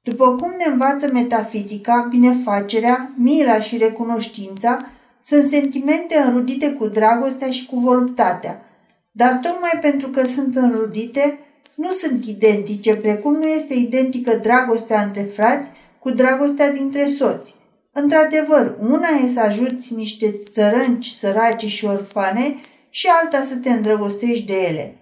După 0.03 0.35
cum 0.35 0.55
ne 0.59 0.65
învață 0.65 1.11
metafizica, 1.13 2.07
binefacerea, 2.11 3.13
mila 3.17 3.61
și 3.61 3.77
recunoștința 3.77 4.87
sunt 5.23 5.49
sentimente 5.49 6.17
înrudite 6.17 6.73
cu 6.73 6.87
dragostea 6.87 7.51
și 7.51 7.67
cu 7.67 7.79
voluptatea, 7.79 8.63
dar 9.11 9.39
tocmai 9.43 9.79
pentru 9.81 10.09
că 10.09 10.25
sunt 10.27 10.57
înrudite, 10.57 11.39
nu 11.75 11.91
sunt 11.91 12.25
identice, 12.25 12.97
precum 12.97 13.33
nu 13.33 13.47
este 13.47 13.75
identică 13.75 14.39
dragostea 14.43 15.03
între 15.03 15.23
frați 15.23 15.71
cu 15.99 16.11
dragostea 16.11 16.71
dintre 16.71 17.07
soți. 17.07 17.55
Într-adevăr, 17.93 18.77
una 18.81 19.09
e 19.25 19.29
să 19.29 19.41
ajuți 19.41 19.95
niște 19.95 20.35
țărânci 20.53 21.07
săraci 21.07 21.67
și 21.67 21.85
orfane 21.85 22.57
și 22.91 23.07
alta 23.23 23.43
să 23.43 23.57
te 23.57 23.71
îndrăgostești 23.71 24.47
de 24.47 24.53
ele. 24.53 24.95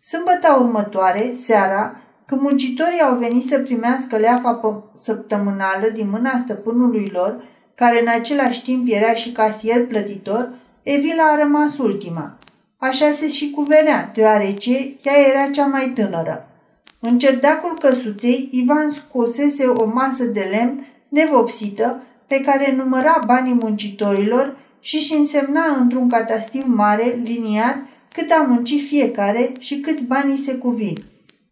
Sâmbăta 0.00 0.58
următoare, 0.60 1.34
seara, 1.42 1.96
când 2.26 2.40
muncitorii 2.40 3.00
au 3.00 3.16
venit 3.16 3.42
să 3.42 3.58
primească 3.58 4.16
leafa 4.16 4.84
săptămânală 4.94 5.88
din 5.92 6.10
mâna 6.10 6.42
stăpânului 6.44 7.10
lor, 7.12 7.42
care 7.74 8.00
în 8.00 8.08
același 8.08 8.62
timp 8.62 8.86
era 8.90 9.14
și 9.14 9.32
casier 9.32 9.86
plătitor, 9.86 10.52
Evila 10.82 11.22
a 11.22 11.42
rămas 11.42 11.78
ultima. 11.78 12.38
Așa 12.88 13.10
se 13.10 13.28
și 13.28 13.50
cuvenea, 13.50 14.10
deoarece 14.14 14.72
ea 15.02 15.12
era 15.32 15.50
cea 15.50 15.66
mai 15.66 15.92
tânără. 15.94 16.48
În 17.00 17.18
cerdacul 17.18 17.78
căsuței, 17.78 18.48
Ivan 18.52 18.90
scosese 18.90 19.66
o 19.66 19.84
masă 19.86 20.24
de 20.24 20.48
lemn 20.50 20.86
nevopsită 21.08 22.02
pe 22.26 22.40
care 22.40 22.74
număra 22.76 23.22
banii 23.26 23.54
muncitorilor 23.54 24.56
și 24.80 24.96
își 24.96 25.14
însemna 25.14 25.62
într-un 25.80 26.08
catastiv 26.08 26.64
mare, 26.66 27.18
liniat, 27.22 27.76
cât 28.12 28.30
a 28.30 28.46
muncit 28.48 28.86
fiecare 28.86 29.52
și 29.58 29.80
câți 29.80 30.02
banii 30.02 30.36
se 30.36 30.54
cuvin. 30.54 31.04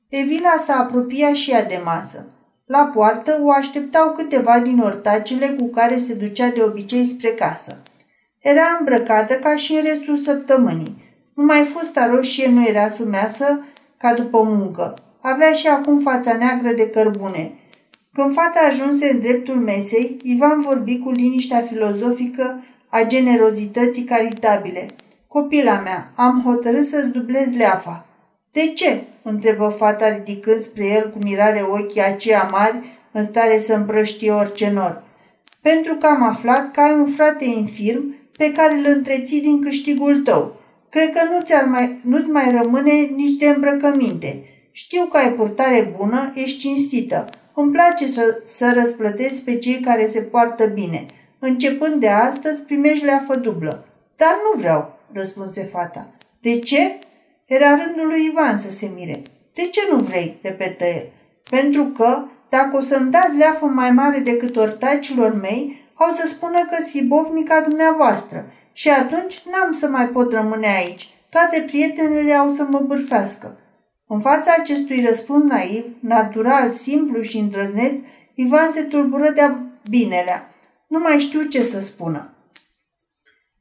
Evila 0.08 0.62
s-a 0.66 0.74
apropiat 0.74 1.34
și 1.34 1.50
ea 1.50 1.64
de 1.64 1.80
masă. 1.84 2.26
La 2.66 2.90
poartă 2.94 3.40
o 3.42 3.50
așteptau 3.50 4.12
câteva 4.12 4.58
din 4.58 4.78
ortacele 4.78 5.46
cu 5.46 5.68
care 5.68 5.96
se 5.96 6.14
ducea 6.14 6.48
de 6.48 6.62
obicei 6.62 7.04
spre 7.04 7.28
casă. 7.28 7.82
Era 8.38 8.76
îmbrăcată 8.78 9.34
ca 9.34 9.56
și 9.56 9.72
în 9.72 9.82
restul 9.82 10.16
săptămânii. 10.16 11.01
Numai 11.34 11.64
fusta 11.64 12.06
roșie 12.06 12.48
nu 12.48 12.66
era 12.66 12.88
sumeasă 12.88 13.64
ca 13.96 14.14
după 14.14 14.42
muncă. 14.42 14.94
Avea 15.20 15.52
și 15.52 15.66
acum 15.66 16.00
fața 16.00 16.36
neagră 16.36 16.72
de 16.72 16.90
cărbune. 16.90 17.52
Când 18.12 18.34
fata 18.34 18.60
ajunse 18.68 19.10
în 19.12 19.20
dreptul 19.20 19.56
mesei, 19.56 20.20
Ivan 20.22 20.60
vorbi 20.60 20.98
cu 20.98 21.10
liniștea 21.10 21.60
filozofică 21.60 22.62
a 22.88 23.02
generozității 23.02 24.04
caritabile. 24.04 24.86
Copila 25.28 25.80
mea, 25.80 26.12
am 26.16 26.42
hotărât 26.44 26.84
să-ți 26.84 27.06
dublez 27.06 27.52
leafa. 27.56 28.06
De 28.52 28.66
ce? 28.66 29.04
întrebă 29.22 29.74
fata 29.78 30.08
ridicând 30.08 30.60
spre 30.60 30.86
el 30.86 31.10
cu 31.10 31.18
mirare 31.18 31.66
ochii 31.70 32.02
aceia 32.02 32.48
mari, 32.50 32.76
în 33.12 33.22
stare 33.22 33.58
să 33.58 33.74
împrăștie 33.74 34.30
orice 34.30 34.70
nor. 34.70 35.02
Pentru 35.62 35.94
că 35.94 36.06
am 36.06 36.22
aflat 36.22 36.70
că 36.72 36.80
ai 36.80 36.94
un 36.94 37.06
frate 37.06 37.44
infirm 37.44 38.14
pe 38.36 38.52
care 38.52 38.74
îl 38.74 38.84
întreții 38.86 39.40
din 39.40 39.62
câștigul 39.62 40.20
tău. 40.20 40.56
Cred 40.94 41.12
că 41.12 41.20
nu 41.30 41.40
ți-ar 41.44 41.64
mai, 41.64 42.00
nu-ți 42.04 42.28
mai 42.28 42.50
rămâne 42.62 42.92
nici 42.92 43.38
de 43.38 43.46
îmbrăcăminte. 43.46 44.42
Știu 44.70 45.04
că 45.04 45.16
ai 45.16 45.32
purtare 45.32 45.92
bună, 45.98 46.32
ești 46.34 46.58
cinstită. 46.58 47.28
Îmi 47.54 47.72
place 47.72 48.08
să, 48.08 48.40
să 48.44 48.72
răsplătesc 48.74 49.40
pe 49.40 49.58
cei 49.58 49.80
care 49.80 50.06
se 50.06 50.20
poartă 50.20 50.66
bine– 50.66 51.06
Începând 51.44 52.00
de 52.00 52.08
astăzi, 52.08 52.62
primești 52.62 53.04
leafă 53.04 53.36
dublă. 53.36 53.86
Dar 54.16 54.36
nu 54.42 54.60
vreau, 54.60 54.98
răspunse 55.12 55.62
fata. 55.62 56.08
De 56.40 56.58
ce? 56.58 56.98
Era 57.46 57.76
rândul 57.76 58.06
lui 58.06 58.24
Ivan 58.24 58.58
să 58.58 58.70
se 58.70 58.90
mire. 58.94 59.22
De 59.54 59.62
ce 59.62 59.80
nu 59.90 59.98
vrei? 59.98 60.38
repetă 60.42 60.84
el. 60.84 61.08
Pentru 61.50 61.84
că, 61.84 62.24
dacă 62.48 62.76
o 62.76 62.80
să-mi 62.80 63.10
dați 63.10 63.36
leafă 63.36 63.64
mai 63.64 63.90
mare 63.90 64.18
decât 64.18 64.56
ortacilor 64.56 65.40
mei, 65.40 65.84
au 65.94 66.12
să 66.12 66.26
spună 66.26 66.58
că 66.70 66.76
bovnica 67.06 67.60
dumneavoastră 67.60 68.46
și 68.72 68.88
atunci 68.88 69.42
n-am 69.50 69.72
să 69.72 69.88
mai 69.88 70.08
pot 70.08 70.32
rămâne 70.32 70.66
aici. 70.66 71.08
Toate 71.28 71.60
prietenele 71.66 72.32
au 72.32 72.54
să 72.54 72.66
mă 72.68 72.78
bârfească. 72.78 73.58
În 74.06 74.20
fața 74.20 74.54
acestui 74.58 75.04
răspuns 75.08 75.50
naiv, 75.50 75.84
natural, 76.00 76.70
simplu 76.70 77.22
și 77.22 77.38
îndrăzneț, 77.38 78.00
Ivan 78.34 78.72
se 78.72 78.82
tulbură 78.82 79.30
de-a 79.30 79.62
binelea. 79.88 80.54
Nu 80.86 80.98
mai 80.98 81.18
știu 81.18 81.42
ce 81.42 81.62
să 81.62 81.80
spună. 81.80 82.34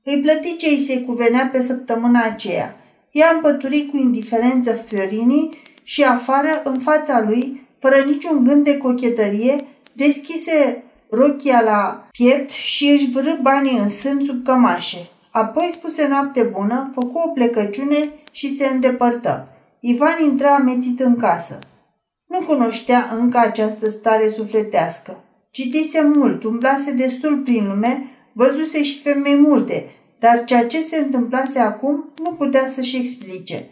Îi 0.03 0.21
plăti 0.21 0.55
ce 0.55 0.67
îi 0.67 0.79
se 0.79 1.01
cuvenea 1.01 1.49
pe 1.51 1.61
săptămâna 1.61 2.23
aceea. 2.23 2.75
Ea 3.11 3.31
împături 3.33 3.85
cu 3.91 3.97
indiferență 3.97 4.73
Fiorini 4.73 5.57
și 5.83 6.03
afară, 6.03 6.61
în 6.63 6.79
fața 6.79 7.23
lui, 7.27 7.67
fără 7.79 8.03
niciun 8.03 8.43
gând 8.43 8.63
de 8.63 8.77
cochetărie, 8.77 9.65
deschise 9.93 10.83
rochia 11.11 11.61
la 11.61 12.07
piept 12.11 12.49
și 12.49 12.89
își 12.89 13.09
vrâ 13.11 13.35
banii 13.41 13.77
în 13.77 13.89
sân 13.89 14.25
sub 14.25 14.43
cămașe. 14.43 15.09
Apoi 15.31 15.69
spuse 15.73 16.07
noapte 16.07 16.43
bună, 16.43 16.89
făcu 16.93 17.17
o 17.25 17.29
plecăciune 17.29 18.09
și 18.31 18.57
se 18.57 18.65
îndepărtă. 18.65 19.47
Ivan 19.79 20.23
intra 20.23 20.55
amețit 20.55 20.99
în 20.99 21.15
casă. 21.15 21.63
Nu 22.27 22.39
cunoștea 22.39 23.09
încă 23.19 23.37
această 23.37 23.89
stare 23.89 24.29
sufletească. 24.29 25.23
Citise 25.51 26.01
mult, 26.01 26.43
umblase 26.43 26.91
destul 26.91 27.37
prin 27.37 27.67
lume, 27.67 28.05
văzuse 28.33 28.83
și 28.83 28.99
femei 28.99 29.35
multe, 29.35 29.85
dar 30.19 30.43
ceea 30.45 30.67
ce 30.67 30.81
se 30.81 30.97
întâmplase 30.97 31.59
acum 31.59 32.09
nu 32.23 32.31
putea 32.31 32.67
să-și 32.67 32.97
explice. 32.97 33.69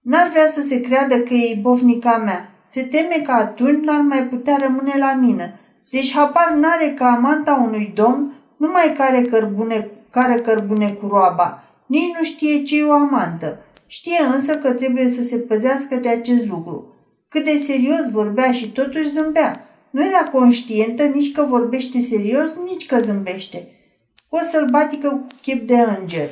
N-ar 0.00 0.28
vrea 0.28 0.50
să 0.50 0.60
se 0.60 0.80
creadă 0.80 1.18
că 1.18 1.34
e 1.34 1.58
bovnica 1.60 2.16
mea. 2.16 2.62
Se 2.66 2.82
teme 2.82 3.22
că 3.24 3.32
atunci 3.32 3.84
n-ar 3.84 4.00
mai 4.00 4.22
putea 4.22 4.56
rămâne 4.60 4.94
la 4.98 5.14
mine. 5.14 5.60
Deci 5.92 6.12
habar 6.12 6.50
n-are 6.60 6.94
că 6.96 7.04
amanta 7.04 7.64
unui 7.66 7.92
domn 7.94 8.32
nu 8.56 8.68
mai 8.68 8.94
care 8.96 9.22
cărbune, 9.22 9.90
care 10.10 10.34
cărbune 10.34 10.90
cu 10.90 11.06
roaba. 11.06 11.62
Nici 11.86 12.14
nu 12.18 12.24
știe 12.24 12.62
ce 12.62 12.78
e 12.78 12.84
o 12.84 12.92
amantă. 12.92 13.64
Știe 13.86 14.20
însă 14.34 14.56
că 14.56 14.72
trebuie 14.72 15.08
să 15.08 15.22
se 15.22 15.36
păzească 15.36 15.96
de 15.96 16.08
acest 16.08 16.46
lucru. 16.46 16.94
Cât 17.28 17.44
de 17.44 17.62
serios 17.66 18.10
vorbea 18.10 18.52
și 18.52 18.72
totuși 18.72 19.10
zâmbea. 19.10 19.68
Nu 19.90 20.04
era 20.04 20.22
conștientă 20.22 21.02
nici 21.02 21.32
că 21.32 21.42
vorbește 21.42 22.00
serios, 22.00 22.46
nici 22.70 22.86
că 22.86 23.00
zâmbește. 23.00 23.68
O 24.28 24.38
sălbatică 24.50 25.08
cu 25.08 25.26
chip 25.42 25.66
de 25.66 25.76
înger. 26.00 26.28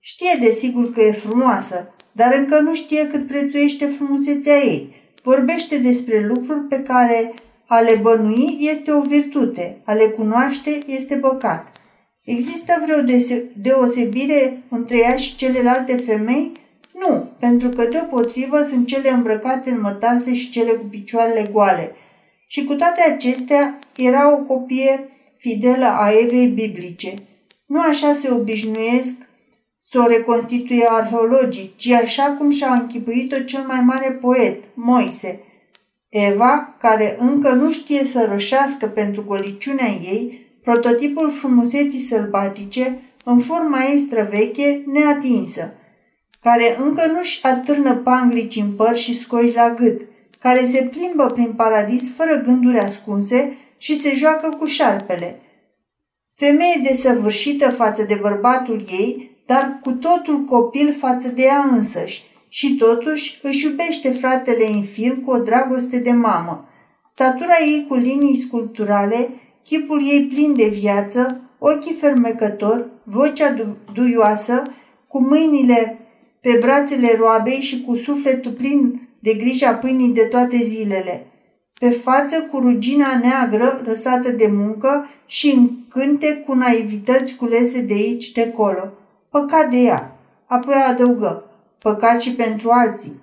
Știe 0.00 0.38
desigur 0.40 0.92
că 0.92 1.00
e 1.00 1.12
frumoasă, 1.12 1.94
dar 2.12 2.34
încă 2.34 2.60
nu 2.60 2.74
știe 2.74 3.06
cât 3.06 3.26
prețuiește 3.26 3.86
frumusețea 3.86 4.56
ei. 4.56 4.94
Vorbește 5.22 5.78
despre 5.78 6.26
lucruri 6.26 6.60
pe 6.60 6.82
care 6.82 7.32
a 7.70 7.80
le 7.80 7.98
bănui 8.02 8.58
este 8.60 8.92
o 8.92 9.00
virtute, 9.00 9.80
a 9.84 9.92
le 9.92 10.04
cunoaște 10.04 10.82
este 10.86 11.16
păcat. 11.16 11.72
Există 12.24 12.82
vreo 12.84 13.18
deosebire 13.54 14.62
între 14.68 14.96
ea 14.96 15.16
și 15.16 15.36
celelalte 15.36 15.96
femei? 15.96 16.52
Nu, 16.94 17.30
pentru 17.38 17.68
că 17.68 17.84
deopotrivă 17.84 18.62
sunt 18.70 18.86
cele 18.86 19.10
îmbrăcate 19.10 19.70
în 19.70 19.80
mătase 19.80 20.34
și 20.34 20.50
cele 20.50 20.70
cu 20.70 20.84
picioarele 20.84 21.48
goale. 21.52 21.94
Și 22.46 22.64
cu 22.64 22.74
toate 22.74 23.02
acestea 23.02 23.78
era 23.96 24.32
o 24.32 24.36
copie 24.36 25.08
fidelă 25.36 25.86
a 25.86 26.10
Evei 26.22 26.46
biblice. 26.46 27.14
Nu 27.66 27.80
așa 27.80 28.14
se 28.14 28.30
obișnuiesc 28.30 29.14
să 29.90 30.02
o 30.04 30.06
reconstituie 30.06 30.86
arheologii, 30.88 31.72
ci 31.76 31.90
așa 31.90 32.34
cum 32.38 32.50
și-a 32.50 32.72
închipuit-o 32.72 33.40
cel 33.40 33.64
mai 33.66 33.80
mare 33.80 34.12
poet, 34.12 34.64
Moise. 34.74 35.40
Eva, 36.08 36.76
care 36.80 37.16
încă 37.18 37.50
nu 37.50 37.72
știe 37.72 38.04
să 38.04 38.26
rășească 38.30 38.86
pentru 38.86 39.24
goliciunea 39.24 39.88
ei, 39.88 40.46
prototipul 40.62 41.30
frumuseții 41.30 42.06
sălbatice, 42.08 42.98
în 43.24 43.38
forma 43.40 43.84
ei 43.84 43.98
străveche, 43.98 44.82
neatinsă, 44.86 45.72
care 46.42 46.76
încă 46.80 47.06
nu-și 47.06 47.46
atârnă 47.46 47.94
panglici 47.94 48.56
în 48.56 48.72
păr 48.72 48.96
și 48.96 49.18
scoși 49.18 49.54
la 49.54 49.74
gât, 49.74 50.00
care 50.38 50.66
se 50.66 50.90
plimbă 50.90 51.26
prin 51.26 51.52
paradis 51.52 52.02
fără 52.16 52.42
gânduri 52.44 52.78
ascunse 52.78 53.56
și 53.76 54.00
se 54.00 54.14
joacă 54.14 54.56
cu 54.58 54.66
șarpele. 54.66 55.40
Femeie 56.34 56.80
desăvârșită 56.82 57.70
față 57.70 58.02
de 58.02 58.14
bărbatul 58.14 58.84
ei, 58.90 59.30
dar 59.46 59.78
cu 59.80 59.90
totul 59.90 60.44
copil 60.44 60.96
față 60.98 61.28
de 61.28 61.42
ea 61.42 61.68
însăși 61.72 62.22
și 62.48 62.76
totuși 62.76 63.38
își 63.42 63.66
iubește 63.66 64.10
fratele 64.10 64.70
infirm 64.70 65.24
cu 65.24 65.30
o 65.30 65.38
dragoste 65.38 65.98
de 65.98 66.10
mamă. 66.10 66.68
Statura 67.10 67.58
ei 67.66 67.84
cu 67.88 67.94
linii 67.94 68.40
sculpturale, 68.46 69.28
chipul 69.64 70.02
ei 70.06 70.24
plin 70.24 70.54
de 70.56 70.68
viață, 70.68 71.40
ochii 71.58 71.94
fermecători, 71.94 72.84
vocea 73.04 73.50
du- 73.50 73.76
duioasă, 73.94 74.62
cu 75.08 75.20
mâinile 75.20 75.98
pe 76.40 76.58
brațele 76.60 77.16
roabei 77.18 77.60
și 77.60 77.82
cu 77.82 77.96
sufletul 77.96 78.52
plin 78.52 79.08
de 79.18 79.34
grija 79.34 79.74
pâinii 79.74 80.12
de 80.12 80.22
toate 80.22 80.56
zilele. 80.56 81.26
Pe 81.78 81.90
față 81.90 82.48
cu 82.50 82.58
rugina 82.58 83.20
neagră 83.22 83.82
lăsată 83.84 84.30
de 84.30 84.50
muncă 84.52 85.08
și 85.26 85.50
în 85.56 85.70
cânte 85.88 86.44
cu 86.46 86.54
naivități 86.54 87.34
culese 87.34 87.80
de 87.80 87.92
aici, 87.92 88.32
de 88.32 88.50
colo. 88.50 88.92
Păcat 89.30 89.70
de 89.70 89.76
ea. 89.76 90.16
Apoi 90.46 90.74
adăugă, 90.88 91.47
păcat 91.78 92.20
și 92.20 92.32
pentru 92.32 92.70
alții. 92.70 93.20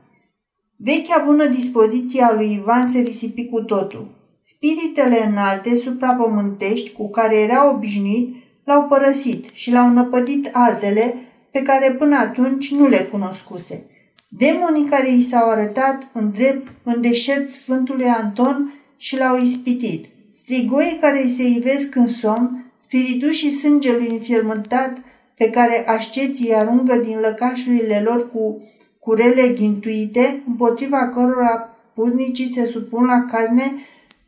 Vechea 0.76 1.24
bună 1.26 1.46
dispoziție 1.46 2.24
a 2.24 2.34
lui 2.34 2.54
Ivan 2.54 2.88
se 2.88 3.00
risipi 3.00 3.50
cu 3.50 3.62
totul. 3.62 4.08
Spiritele 4.44 5.26
înalte, 5.26 5.76
suprapământești, 5.76 6.92
cu 6.92 7.10
care 7.10 7.36
era 7.36 7.74
obișnuit, 7.74 8.36
l-au 8.64 8.84
părăsit 8.88 9.46
și 9.54 9.72
l-au 9.72 9.90
năpădit 9.90 10.50
altele 10.54 11.16
pe 11.52 11.62
care 11.62 11.92
până 11.92 12.18
atunci 12.18 12.72
nu 12.72 12.88
le 12.88 12.98
cunoscuse. 12.98 13.84
Demonii 14.28 14.86
care 14.90 15.10
i 15.10 15.22
s-au 15.22 15.50
arătat 15.50 16.08
în 16.14 16.32
drept 16.32 16.68
în 16.84 17.02
deșert 17.02 17.52
Sfântului 17.52 18.06
Anton 18.06 18.74
și 18.98 19.18
l-au 19.18 19.38
ispitit. 19.42 20.06
Strigoii 20.34 20.98
care 21.02 21.24
îi 21.24 21.30
se 21.30 21.44
ivesc 21.44 21.96
în 21.96 22.08
somn, 22.08 22.74
spiritușii 22.78 23.50
sângelui 23.50 24.08
înfiermântat 24.10 24.98
pe 25.36 25.50
care 25.50 25.88
asceții 25.88 26.54
arungă 26.54 26.96
din 26.96 27.18
lăcașurile 27.20 28.02
lor 28.06 28.32
cu 28.32 28.64
curele 29.00 29.48
ghintuite, 29.48 30.44
împotriva 30.48 31.10
cărora 31.10 31.70
puznicii 31.96 32.54
se 32.54 32.66
supun 32.66 33.06
la 33.06 33.26
cazne, 33.32 33.74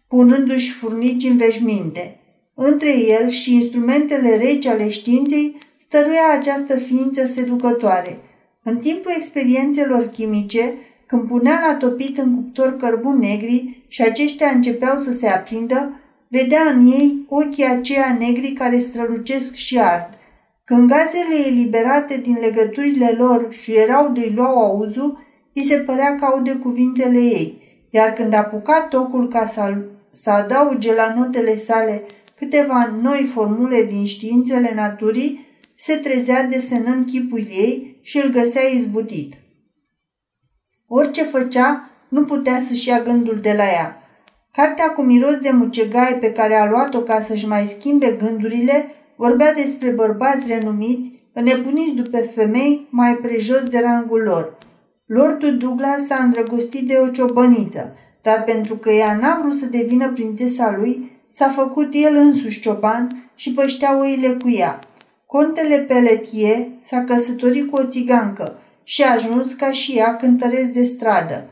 punându-și 0.08 0.72
furnici 0.72 1.24
în 1.24 1.38
veșminte. 1.38 2.20
Între 2.54 2.98
el 2.98 3.30
și 3.30 3.54
instrumentele 3.54 4.36
reci 4.36 4.66
ale 4.66 4.90
științei 4.90 5.56
stăruia 5.78 6.38
această 6.40 6.80
ființă 6.80 7.26
seducătoare. 7.26 8.18
În 8.64 8.78
timpul 8.78 9.14
experiențelor 9.18 10.08
chimice, 10.08 10.74
când 11.06 11.28
punea 11.28 11.60
la 11.68 11.76
topit 11.76 12.18
în 12.18 12.36
cuptor 12.36 12.78
cărbuni 12.78 13.28
negri 13.28 13.84
și 13.88 14.02
aceștia 14.02 14.50
începeau 14.50 15.00
să 15.00 15.12
se 15.12 15.28
aprindă, 15.28 16.00
vedea 16.28 16.62
în 16.62 16.86
ei 16.86 17.26
ochii 17.28 17.66
aceia 17.66 18.18
negri 18.20 18.52
care 18.52 18.80
strălucesc 18.80 19.54
și 19.54 19.80
ard. 19.80 20.17
Când 20.70 20.90
gazele 20.90 21.46
eliberate 21.46 22.18
din 22.18 22.38
legăturile 22.40 23.16
lor 23.18 23.54
și 23.54 23.74
erau 23.74 24.12
de 24.12 24.32
luau 24.36 24.58
auzul, 24.60 25.20
îi 25.54 25.64
se 25.64 25.76
părea 25.76 26.16
că 26.16 26.26
aude 26.26 26.56
cuvintele 26.56 27.20
ei, 27.20 27.62
iar 27.90 28.14
când 28.14 28.34
apuca 28.34 28.82
tocul 28.82 29.28
ca 29.28 29.46
să, 29.46 29.78
să 30.10 30.30
adauge 30.30 30.94
la 30.94 31.14
notele 31.14 31.56
sale 31.56 32.04
câteva 32.36 32.98
noi 33.02 33.30
formule 33.34 33.84
din 33.84 34.06
științele 34.06 34.72
naturii, 34.76 35.46
se 35.76 35.96
trezea 35.96 36.44
desenând 36.44 37.06
chipul 37.06 37.48
ei 37.50 38.00
și 38.02 38.18
îl 38.18 38.30
găsea 38.30 38.64
izbutit. 38.64 39.34
Orice 40.88 41.24
făcea, 41.24 41.90
nu 42.10 42.26
putea 42.26 42.62
să-și 42.68 42.88
ia 42.88 43.02
gândul 43.02 43.40
de 43.42 43.54
la 43.58 43.64
ea. 43.64 44.02
Cartea 44.52 44.90
cu 44.90 45.02
miros 45.02 45.36
de 45.36 45.50
mucegaie 45.50 46.16
pe 46.16 46.32
care 46.32 46.56
a 46.56 46.70
luat-o 46.70 47.00
ca 47.00 47.22
să-și 47.22 47.48
mai 47.48 47.64
schimbe 47.64 48.18
gândurile 48.20 48.92
vorbea 49.18 49.54
despre 49.54 49.90
bărbați 49.90 50.48
renumiți, 50.48 51.12
înnebuniți 51.34 51.96
după 51.96 52.18
femei 52.18 52.88
mai 52.90 53.16
prejos 53.16 53.64
de 53.64 53.80
rangul 53.80 54.22
lor. 54.22 54.58
Lordul 55.06 55.58
Douglas 55.58 56.06
s-a 56.08 56.24
îndrăgostit 56.24 56.88
de 56.88 56.98
o 57.04 57.08
ciobăniță, 57.08 57.96
dar 58.22 58.44
pentru 58.44 58.78
că 58.78 58.92
ea 58.92 59.18
n-a 59.22 59.40
vrut 59.42 59.56
să 59.56 59.66
devină 59.66 60.12
prințesa 60.12 60.76
lui, 60.78 61.12
s-a 61.30 61.48
făcut 61.48 61.90
el 61.92 62.16
însuși 62.16 62.60
cioban 62.60 63.32
și 63.36 63.52
păștea 63.52 64.00
oile 64.00 64.28
cu 64.28 64.50
ea. 64.50 64.80
Contele 65.26 65.78
Pelletier 65.78 66.68
s-a 66.84 67.04
căsătorit 67.04 67.70
cu 67.70 67.76
o 67.76 67.86
țigancă 67.86 68.60
și 68.84 69.04
a 69.04 69.14
ajuns 69.14 69.54
ca 69.54 69.72
și 69.72 69.92
ea 69.92 70.16
cântăresc 70.16 70.70
de 70.70 70.84
stradă. 70.84 71.50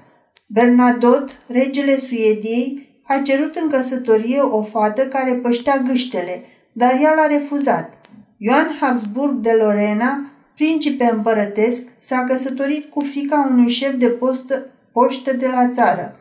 Bernadotte, 0.47 1.33
regele 1.47 1.97
Suediei, 1.97 2.99
a 3.03 3.21
cerut 3.23 3.55
în 3.55 3.69
căsătorie 3.69 4.39
o 4.39 4.61
fată 4.61 5.01
care 5.01 5.33
păștea 5.33 5.77
gâștele, 5.77 6.43
dar 6.77 6.99
ea 7.01 7.13
l-a 7.15 7.27
refuzat. 7.27 7.93
Ioan 8.37 8.77
Habsburg 8.79 9.39
de 9.39 9.51
Lorena, 9.59 10.31
principe 10.55 11.09
împărătesc, 11.13 11.83
s-a 11.99 12.23
căsătorit 12.27 12.89
cu 12.89 13.01
fica 13.01 13.47
unui 13.51 13.69
șef 13.69 13.93
de 13.93 14.07
postă, 14.07 14.65
poștă 14.91 15.33
de 15.33 15.47
la 15.47 15.69
țară. 15.69 16.15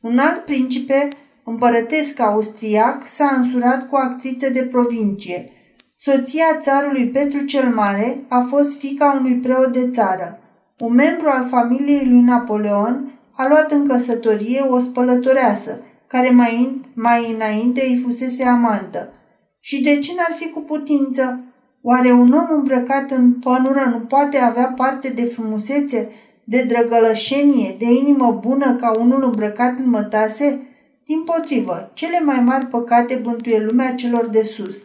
Un 0.00 0.18
alt 0.18 0.44
principe 0.44 1.12
împărătesc 1.44 2.20
austriac 2.20 3.06
s-a 3.06 3.34
însurat 3.36 3.88
cu 3.88 3.94
o 3.94 3.98
actriță 3.98 4.50
de 4.52 4.62
provincie. 4.62 5.50
Soția 5.98 6.58
țarului 6.60 7.08
Petru 7.08 7.44
cel 7.44 7.68
Mare 7.68 8.18
a 8.28 8.46
fost 8.48 8.78
fica 8.78 9.16
unui 9.20 9.34
preot 9.34 9.72
de 9.72 9.90
țară. 9.90 10.38
Un 10.78 10.94
membru 10.94 11.28
al 11.28 11.48
familiei 11.50 12.06
lui 12.08 12.20
Napoleon 12.20 13.12
a 13.32 13.48
luat 13.48 13.70
în 13.70 13.88
căsătorie 13.88 14.60
o 14.60 14.80
spălătoreasă, 14.80 15.80
care 16.06 16.30
mai, 16.30 16.80
mai 16.94 17.32
înainte 17.34 17.80
îi 17.80 18.02
fusese 18.06 18.44
amantă. 18.44 19.13
Și 19.66 19.82
de 19.82 19.98
ce 19.98 20.12
n-ar 20.14 20.36
fi 20.38 20.50
cu 20.50 20.60
putință? 20.60 21.44
Oare 21.82 22.12
un 22.12 22.32
om 22.32 22.46
îmbrăcat 22.50 23.10
în 23.10 23.32
pănură 23.32 23.88
nu 23.90 23.98
poate 23.98 24.38
avea 24.38 24.74
parte 24.76 25.08
de 25.08 25.24
frumusețe, 25.24 26.10
de 26.44 26.62
drăgălășenie, 26.62 27.76
de 27.78 27.84
inimă 27.84 28.40
bună 28.42 28.74
ca 28.74 28.98
unul 28.98 29.24
îmbrăcat 29.24 29.78
în 29.78 29.90
mătase? 29.90 30.66
Din 31.04 31.22
potrivă, 31.22 31.90
cele 31.94 32.20
mai 32.20 32.40
mari 32.40 32.66
păcate 32.66 33.14
bântuie 33.14 33.58
lumea 33.58 33.94
celor 33.94 34.26
de 34.26 34.42
sus. 34.42 34.76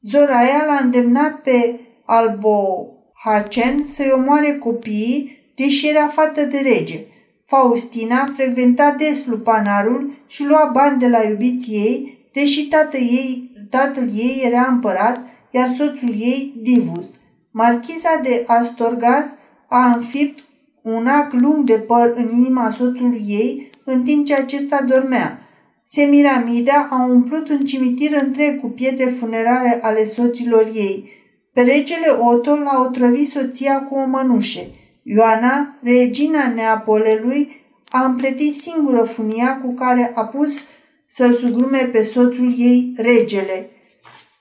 Zoraia 0.00 0.64
l-a 0.66 0.84
îndemnat 0.84 1.40
pe 1.40 1.80
Albohacen 2.04 3.84
să-i 3.84 4.12
omoare 4.14 4.58
copiii, 4.58 5.38
deși 5.54 5.88
era 5.88 6.08
fată 6.08 6.44
de 6.44 6.58
rege. 6.58 7.00
Faustina 7.46 8.32
frecventa 8.36 8.94
des 8.98 9.24
lupanarul 9.26 10.12
și 10.26 10.44
lua 10.44 10.70
bani 10.72 10.98
de 10.98 11.08
la 11.08 11.22
iubiții 11.28 11.74
ei, 11.74 12.28
deși 12.32 12.66
tatăl 12.66 13.00
ei, 13.00 13.51
tatăl 13.74 14.08
ei 14.14 14.42
era 14.44 14.66
împărat, 14.70 15.20
iar 15.50 15.68
soțul 15.78 16.14
ei 16.16 16.52
divus. 16.62 17.06
Marchiza 17.50 18.20
de 18.22 18.44
Astorgas 18.46 19.26
a 19.68 19.94
înfipt 19.94 20.44
un 20.82 21.06
ac 21.06 21.32
lung 21.32 21.64
de 21.64 21.78
păr 21.78 22.12
în 22.16 22.28
inima 22.28 22.70
soțului 22.70 23.24
ei, 23.28 23.70
în 23.84 24.02
timp 24.02 24.26
ce 24.26 24.34
acesta 24.34 24.84
dormea. 24.88 25.38
Semiramida 25.84 26.88
a 26.90 27.04
umplut 27.04 27.48
un 27.50 27.64
cimitir 27.64 28.22
întreg 28.22 28.60
cu 28.60 28.68
pietre 28.68 29.04
funerare 29.04 29.78
ale 29.82 30.04
soților 30.04 30.70
ei. 30.74 31.10
Pe 31.52 31.60
regele 31.60 32.08
Otto 32.20 32.54
l-a 32.54 32.84
otrăvit 32.86 33.28
soția 33.28 33.82
cu 33.82 33.94
o 33.94 34.06
mănușe. 34.06 34.66
Ioana, 35.02 35.76
regina 35.82 36.48
Neapolelui, 36.54 37.60
a 37.90 38.04
împletit 38.04 38.54
singură 38.54 39.02
funia 39.02 39.60
cu 39.62 39.74
care 39.74 40.12
a 40.14 40.24
pus 40.24 40.52
să-l 41.14 41.34
sugrume 41.34 41.88
pe 41.92 42.02
soțul 42.02 42.54
ei, 42.56 42.92
regele. 42.96 43.70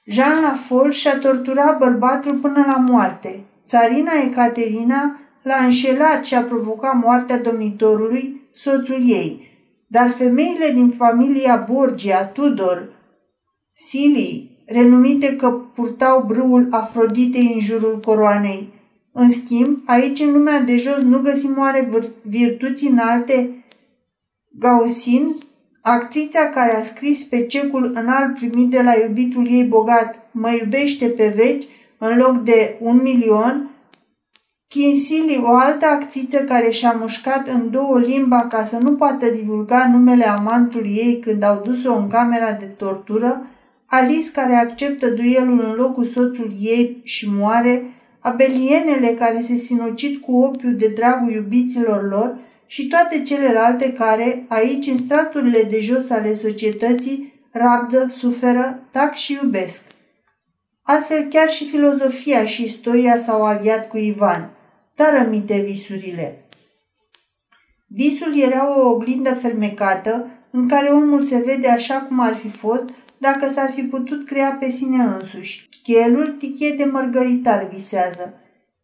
Jean 0.06 0.42
Lafol 0.42 0.92
și-a 0.92 1.18
torturat 1.18 1.78
bărbatul 1.78 2.38
până 2.38 2.64
la 2.68 2.78
moarte. 2.78 3.44
Țarina 3.66 4.12
Ecaterina 4.26 5.20
l-a 5.44 5.64
înșelat 5.64 6.26
și 6.26 6.36
a 6.36 6.42
provocat 6.42 7.02
moartea 7.04 7.40
domnitorului, 7.42 8.42
soțul 8.54 9.02
ei. 9.06 9.50
Dar 9.88 10.10
femeile 10.10 10.72
din 10.74 10.90
familia 10.90 11.66
Borgia, 11.72 12.26
Tudor, 12.26 12.90
Silii, 13.74 14.64
renumite 14.66 15.36
că 15.36 15.50
purtau 15.50 16.24
brâul 16.28 16.68
Afroditei 16.70 17.52
în 17.54 17.60
jurul 17.60 18.00
coroanei. 18.00 18.74
În 19.12 19.32
schimb, 19.32 19.82
aici 19.86 20.20
în 20.20 20.32
lumea 20.32 20.60
de 20.60 20.78
jos 20.78 20.98
nu 20.98 21.20
găsim 21.20 21.56
oare 21.60 21.90
virtuți 22.22 22.88
înalte. 22.88 23.66
Gausin, 24.60 25.36
actrița 25.82 26.46
care 26.46 26.76
a 26.76 26.84
scris 26.84 27.24
pe 27.24 27.46
cecul 27.46 27.92
înalt 27.96 28.34
primit 28.34 28.70
de 28.70 28.82
la 28.82 28.94
iubitul 29.08 29.48
ei 29.50 29.64
bogat, 29.64 30.30
mă 30.32 30.50
iubește 30.62 31.08
pe 31.08 31.34
veci, 31.36 31.66
în 31.98 32.18
loc 32.18 32.44
de 32.44 32.78
un 32.80 33.00
milion, 33.02 33.72
Kinsili, 34.68 35.42
o 35.44 35.54
altă 35.54 35.86
actriță 35.86 36.38
care 36.38 36.70
și-a 36.70 36.92
mușcat 37.00 37.48
în 37.48 37.72
două 37.72 38.00
limba 38.00 38.48
ca 38.48 38.64
să 38.64 38.78
nu 38.78 38.96
poată 38.96 39.26
divulga 39.30 39.90
numele 39.92 40.28
amantului 40.28 40.94
ei 40.96 41.20
când 41.20 41.44
au 41.44 41.62
dus-o 41.64 41.94
în 41.94 42.08
camera 42.08 42.52
de 42.52 42.66
tortură, 42.66 43.46
Alice 43.86 44.32
care 44.32 44.54
acceptă 44.54 45.10
duelul 45.10 45.64
în 45.64 45.74
locul 45.78 46.06
soțului 46.06 46.58
ei 46.60 47.02
și 47.04 47.30
moare, 47.30 47.84
abelienele 48.20 49.08
care 49.08 49.40
se 49.40 49.56
sinucid 49.56 50.22
cu 50.22 50.36
opiu 50.36 50.70
de 50.70 50.92
dragul 50.96 51.34
iubiților 51.34 52.10
lor 52.10 52.38
și 52.72 52.88
toate 52.88 53.22
celelalte 53.22 53.94
care, 53.94 54.46
aici, 54.48 54.88
în 54.88 54.98
straturile 54.98 55.64
de 55.64 55.80
jos 55.80 56.10
ale 56.10 56.36
societății, 56.36 57.34
rabdă, 57.52 58.14
suferă, 58.18 58.88
tac 58.92 59.16
și 59.16 59.40
iubesc. 59.42 59.82
Astfel, 60.82 61.28
chiar 61.30 61.50
și 61.50 61.66
filozofia 61.66 62.46
și 62.46 62.64
istoria 62.64 63.18
s-au 63.18 63.46
aliat 63.46 63.88
cu 63.88 63.98
Ivan– 63.98 64.50
dar 64.96 65.24
rămite 65.24 65.62
visurile. 65.68 66.46
Visul 67.88 68.40
era 68.40 68.80
o 68.80 68.90
oglindă 68.90 69.34
fermecată 69.34 70.28
în 70.52 70.68
care 70.68 70.88
omul 70.90 71.24
se 71.24 71.44
vede 71.46 71.68
așa 71.68 72.02
cum 72.02 72.20
ar 72.20 72.36
fi 72.36 72.50
fost 72.50 72.90
dacă 73.18 73.52
s-ar 73.54 73.72
fi 73.72 73.82
putut 73.82 74.26
crea 74.26 74.58
pe 74.60 74.70
sine 74.70 75.04
însuși. 75.04 75.70
Chelul 75.84 76.36
tichie 76.40 76.76
de 76.78 76.84
mărgăritar 76.84 77.68
visează. 77.72 78.34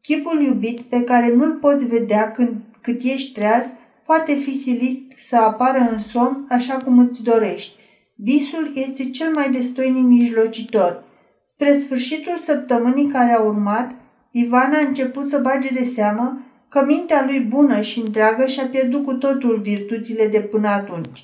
Chipul 0.01 0.41
iubit 0.41 0.81
pe 0.81 1.03
care 1.03 1.33
nu-l 1.33 1.53
poți 1.53 1.85
vedea 1.85 2.31
când, 2.31 2.55
cât 2.87 3.01
ești 3.03 3.33
treaz 3.33 3.65
poate 4.05 4.33
fi 4.33 4.57
silist 4.57 5.01
să 5.19 5.35
apară 5.35 5.87
în 5.91 5.99
somn 5.99 6.45
așa 6.49 6.73
cum 6.73 6.99
îți 6.99 7.21
dorești. 7.21 7.75
Visul 8.15 8.71
este 8.75 9.09
cel 9.09 9.33
mai 9.33 9.51
destoinic 9.51 10.03
mijlocitor. 10.03 11.03
Spre 11.47 11.79
sfârșitul 11.79 12.37
săptămânii 12.37 13.11
care 13.11 13.33
a 13.33 13.41
urmat, 13.41 13.91
Ivan 14.31 14.73
a 14.73 14.87
început 14.87 15.27
să 15.27 15.39
bage 15.39 15.69
de 15.73 15.83
seamă 15.83 16.41
că 16.69 16.83
mintea 16.85 17.25
lui 17.25 17.39
bună 17.39 17.81
și 17.81 17.99
întreagă 17.99 18.45
și-a 18.45 18.65
pierdut 18.65 19.05
cu 19.05 19.13
totul 19.13 19.59
virtuțile 19.61 20.27
de 20.27 20.39
până 20.39 20.67
atunci. 20.67 21.23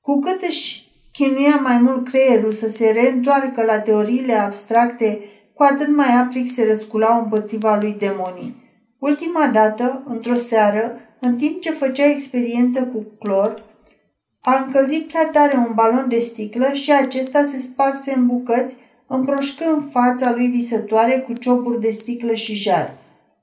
Cu 0.00 0.18
cât 0.18 0.42
își 0.42 0.88
chinuia 1.12 1.56
mai 1.56 1.78
mult 1.78 2.08
creierul 2.08 2.52
să 2.52 2.68
se 2.68 2.90
reîntoarcă 2.90 3.62
la 3.62 3.78
teoriile 3.78 4.34
abstracte, 4.34 5.18
cu 5.54 5.62
atât 5.62 5.96
mai 5.96 6.16
aplic 6.20 6.50
se 6.50 6.66
răsculau 6.66 7.22
împotriva 7.22 7.78
lui 7.80 7.96
demonii. 7.98 8.59
Ultima 9.00 9.46
dată, 9.46 10.02
într-o 10.06 10.34
seară, 10.34 11.00
în 11.20 11.36
timp 11.36 11.60
ce 11.60 11.70
făcea 11.70 12.06
experiență 12.06 12.86
cu 12.86 13.04
clor, 13.18 13.54
a 14.40 14.64
încălzit 14.64 15.08
prea 15.08 15.28
tare 15.32 15.56
un 15.56 15.74
balon 15.74 16.08
de 16.08 16.20
sticlă 16.20 16.72
și 16.72 16.92
acesta 16.92 17.48
se 17.52 17.58
sparse 17.58 18.14
în 18.16 18.26
bucăți 18.26 18.76
împroșcă 19.06 19.64
în 19.64 19.82
fața 19.82 20.32
lui 20.32 20.46
visătoare 20.46 21.18
cu 21.18 21.32
ciopuri 21.32 21.80
de 21.80 21.90
sticlă 21.90 22.34
și 22.34 22.54
jar. 22.54 22.96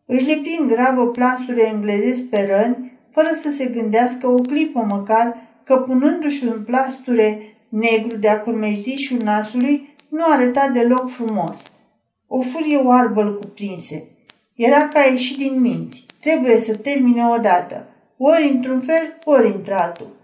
Își 0.06 0.26
lipi 0.26 0.58
în 0.60 0.68
grabă 0.68 1.08
plasture 1.08 1.62
englezesc 1.62 2.24
pe 2.24 2.48
răni, 2.50 2.92
fără 3.12 3.30
să 3.42 3.50
se 3.58 3.66
gândească 3.66 4.28
o 4.28 4.42
clipă 4.42 4.86
măcar 4.90 5.38
că 5.64 5.78
punându-și 5.78 6.46
un 6.46 6.64
plasture 6.64 7.40
negru 7.70 8.18
de-a 8.18 8.42
curmezișul 8.42 9.20
nasului, 9.24 9.96
nu 10.10 10.24
arăta 10.28 10.70
deloc 10.74 11.10
frumos. 11.10 11.58
O 12.28 12.42
furie 12.42 12.78
oarbă 12.78 13.22
îl 13.22 13.40
cuprinse. 13.40 14.17
Era 14.58 14.88
ca 14.88 15.00
ieșit 15.00 15.38
din 15.38 15.62
minți. 15.62 16.06
Trebuie 16.22 16.60
să 16.60 16.76
termine 16.76 17.26
odată. 17.38 17.88
Ori 18.18 18.50
într-un 18.54 18.80
fel, 18.80 19.18
ori 19.24 19.48
într-altul. 19.56 20.16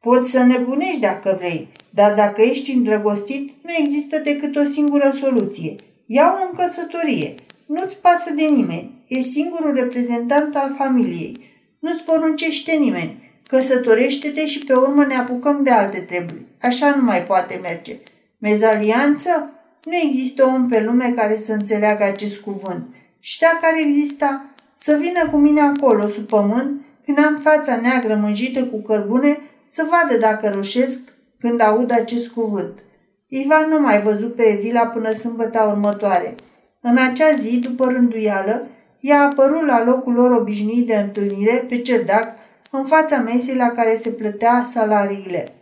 Poți 0.00 0.30
să 0.30 0.42
nebunești 0.42 1.00
dacă 1.00 1.36
vrei, 1.38 1.68
dar 1.90 2.14
dacă 2.14 2.42
ești 2.42 2.72
îndrăgostit, 2.72 3.52
nu 3.62 3.70
există 3.78 4.18
decât 4.18 4.56
o 4.56 4.64
singură 4.64 5.14
soluție. 5.20 5.76
Ia-o 6.06 6.46
în 6.50 6.56
căsătorie. 6.56 7.34
Nu-ți 7.66 7.96
pasă 7.96 8.30
de 8.36 8.42
nimeni. 8.42 8.90
E 9.06 9.20
singurul 9.20 9.74
reprezentant 9.74 10.56
al 10.56 10.74
familiei. 10.78 11.40
Nu-ți 11.78 12.02
poruncește 12.02 12.72
nimeni. 12.72 13.30
Căsătorește-te 13.46 14.46
și 14.46 14.58
pe 14.58 14.74
urmă 14.74 15.04
ne 15.04 15.14
apucăm 15.14 15.62
de 15.62 15.70
alte 15.70 15.98
treburi. 15.98 16.42
Așa 16.60 16.94
nu 16.96 17.04
mai 17.04 17.22
poate 17.22 17.58
merge. 17.62 17.98
Mezalianță? 18.38 19.52
Nu 19.84 19.96
există 19.96 20.44
om 20.44 20.68
pe 20.68 20.80
lume 20.80 21.12
care 21.16 21.36
să 21.36 21.52
înțeleagă 21.52 22.04
acest 22.04 22.36
cuvânt. 22.36 22.94
Și 23.24 23.40
dacă 23.40 23.58
ar 23.60 23.74
exista, 23.78 24.44
să 24.78 24.96
vină 25.00 25.28
cu 25.30 25.36
mine 25.36 25.60
acolo, 25.60 26.06
sub 26.06 26.26
pământ, 26.26 26.80
când 27.04 27.18
am 27.18 27.40
fața 27.42 27.76
neagră 27.76 28.14
mânjită 28.14 28.64
cu 28.64 28.82
cărbune, 28.82 29.38
să 29.66 29.86
vadă 29.90 30.18
dacă 30.18 30.48
roșesc 30.48 30.98
când 31.38 31.60
aud 31.60 31.92
acest 31.92 32.28
cuvânt. 32.28 32.78
Ivan 33.26 33.68
nu 33.68 33.80
mai 33.80 34.02
văzut 34.02 34.34
pe 34.34 34.42
Evila 34.42 34.86
până 34.86 35.12
sâmbăta 35.12 35.62
următoare. 35.62 36.34
În 36.80 36.96
acea 36.96 37.32
zi, 37.32 37.58
după 37.58 37.86
rânduială, 37.86 38.66
ea 39.00 39.18
a 39.18 39.24
apărut 39.24 39.66
la 39.66 39.84
locul 39.84 40.12
lor 40.12 40.30
obișnuit 40.30 40.86
de 40.86 40.96
întâlnire, 40.96 41.64
pe 41.68 41.80
cerdac, 41.80 42.34
în 42.70 42.84
fața 42.84 43.18
mesei 43.18 43.56
la 43.56 43.68
care 43.68 43.96
se 43.96 44.10
plătea 44.10 44.66
salariile. 44.72 45.54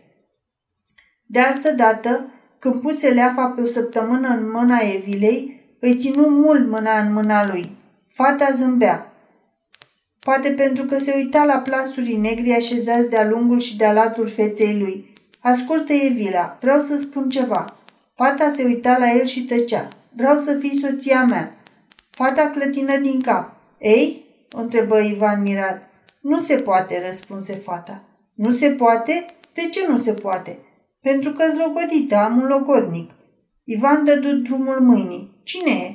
De 1.25 1.39
asta 1.39 1.71
dată, 1.71 2.25
când 2.59 2.81
puse 2.81 3.09
leafa 3.09 3.45
pe 3.45 3.61
o 3.61 3.65
săptămână 3.65 4.27
în 4.27 4.51
mâna 4.51 4.77
Evilei, 4.95 5.60
îi 5.81 5.97
ținu 5.97 6.27
mult 6.29 6.67
mâna 6.67 6.99
în 6.99 7.13
mâna 7.13 7.47
lui. 7.47 7.75
Fata 8.07 8.47
zâmbea. 8.55 9.13
Poate 10.19 10.49
pentru 10.49 10.85
că 10.85 10.97
se 10.97 11.13
uita 11.15 11.43
la 11.43 11.57
plasurii 11.57 12.17
negri 12.17 12.51
așezați 12.51 13.09
de-a 13.09 13.29
lungul 13.29 13.59
și 13.59 13.77
de-a 13.77 13.93
latul 13.93 14.29
feței 14.29 14.79
lui– 14.79 15.05
Ascultă, 15.43 15.93
Evila, 15.93 16.57
vreau 16.59 16.81
să 16.81 16.97
spun 16.97 17.29
ceva. 17.29 17.75
Fata 18.15 18.51
se 18.55 18.63
uita 18.63 18.97
la 18.97 19.11
el 19.11 19.25
și 19.25 19.45
tăcea. 19.45 19.87
Vreau 20.15 20.39
să 20.39 20.57
fii 20.59 20.79
soția 20.79 21.23
mea. 21.23 21.55
Fata 22.09 22.49
clătină 22.49 22.97
din 22.97 23.21
cap. 23.21 23.53
Ei? 23.77 24.25
întrebă 24.51 24.99
Ivan 24.99 25.41
mirat. 25.41 25.89
Nu 26.21 26.39
se 26.39 26.55
poate, 26.55 27.03
răspunse 27.05 27.53
fata. 27.53 28.03
Nu 28.33 28.51
se 28.53 28.69
poate? 28.69 29.25
De 29.53 29.61
ce 29.71 29.87
nu 29.87 29.97
se 29.97 30.13
poate? 30.13 30.57
Pentru 31.01 31.31
că 31.31 31.43
zlogodită, 31.53 32.15
am 32.15 32.41
un 32.41 32.47
logodnic. 32.47 33.11
Ivan 33.63 34.05
dădu 34.05 34.35
drumul 34.35 34.79
mâinii. 34.79 35.30
Cine 35.43 35.71
e? 35.71 35.91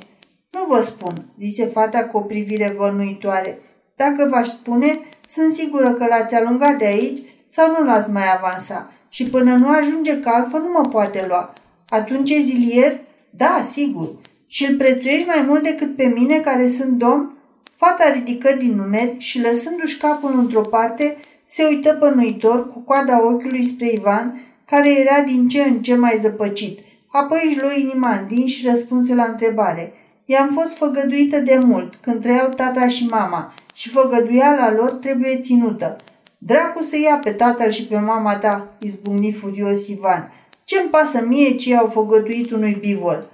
Nu 0.51 0.65
vă 0.67 0.81
spun, 0.81 1.25
zise 1.39 1.65
fata 1.65 2.07
cu 2.07 2.17
o 2.17 2.21
privire 2.21 2.75
vănuitoare. 2.77 3.59
Dacă 3.95 4.27
v-aș 4.29 4.47
spune, 4.47 4.99
sunt 5.27 5.53
sigură 5.53 5.93
că 5.93 6.05
l-ați 6.05 6.35
alungat 6.35 6.77
de 6.77 6.85
aici 6.85 7.21
sau 7.49 7.71
nu 7.71 7.85
l-ați 7.85 8.09
mai 8.09 8.23
avansat 8.37 8.91
și 9.09 9.25
până 9.25 9.55
nu 9.55 9.69
ajunge 9.69 10.19
calfă 10.19 10.57
nu 10.57 10.71
mă 10.71 10.87
poate 10.87 11.25
lua. 11.27 11.53
Atunci 11.89 12.29
e 12.29 12.41
zilier? 12.41 12.99
Da, 13.29 13.61
sigur. 13.71 14.09
Și 14.47 14.65
îl 14.65 14.75
prețuiești 14.75 15.27
mai 15.27 15.45
mult 15.47 15.63
decât 15.63 15.95
pe 15.95 16.05
mine 16.05 16.39
care 16.39 16.67
sunt 16.67 16.91
domn? 16.97 17.31
Fata 17.75 18.11
ridică 18.11 18.55
din 18.57 18.75
numeri 18.75 19.15
și 19.17 19.41
lăsându-și 19.41 19.97
capul 19.97 20.39
într-o 20.39 20.61
parte, 20.61 21.17
se 21.45 21.63
uită 21.63 21.95
bănuitor 21.99 22.71
cu 22.71 22.79
coada 22.79 23.25
ochiului 23.25 23.67
spre 23.67 23.91
Ivan, 23.91 24.41
care 24.65 24.99
era 24.99 25.21
din 25.21 25.47
ce 25.47 25.61
în 25.61 25.81
ce 25.81 25.95
mai 25.95 26.19
zăpăcit. 26.21 26.79
Apoi 27.21 27.41
își 27.47 27.59
luă 27.59 27.71
inima 27.77 28.09
în 28.09 28.27
din 28.27 28.47
și 28.47 28.67
răspunse 28.67 29.15
la 29.15 29.23
întrebare. 29.23 29.93
I-am 30.25 30.49
fost 30.53 30.77
făgăduită 30.77 31.39
de 31.39 31.59
mult, 31.63 31.95
când 31.95 32.21
trăiau 32.21 32.49
tata 32.49 32.87
și 32.87 33.05
mama, 33.05 33.53
și 33.73 33.89
făgăduiala 33.89 34.71
lor 34.71 34.91
trebuie 34.91 35.39
ținută. 35.39 35.97
Dracu 36.37 36.83
să 36.83 36.97
ia 36.97 37.21
pe 37.23 37.31
tatăl 37.31 37.71
și 37.71 37.85
pe 37.85 37.97
mama 37.97 38.35
ta, 38.35 38.67
izbucni 38.79 39.31
furios 39.31 39.87
Ivan. 39.87 40.31
Ce-mi 40.63 40.89
pasă 40.89 41.25
mie 41.27 41.55
ce 41.55 41.75
au 41.75 41.87
făgăduit 41.87 42.51
unui 42.51 42.77
bivol? 42.79 43.29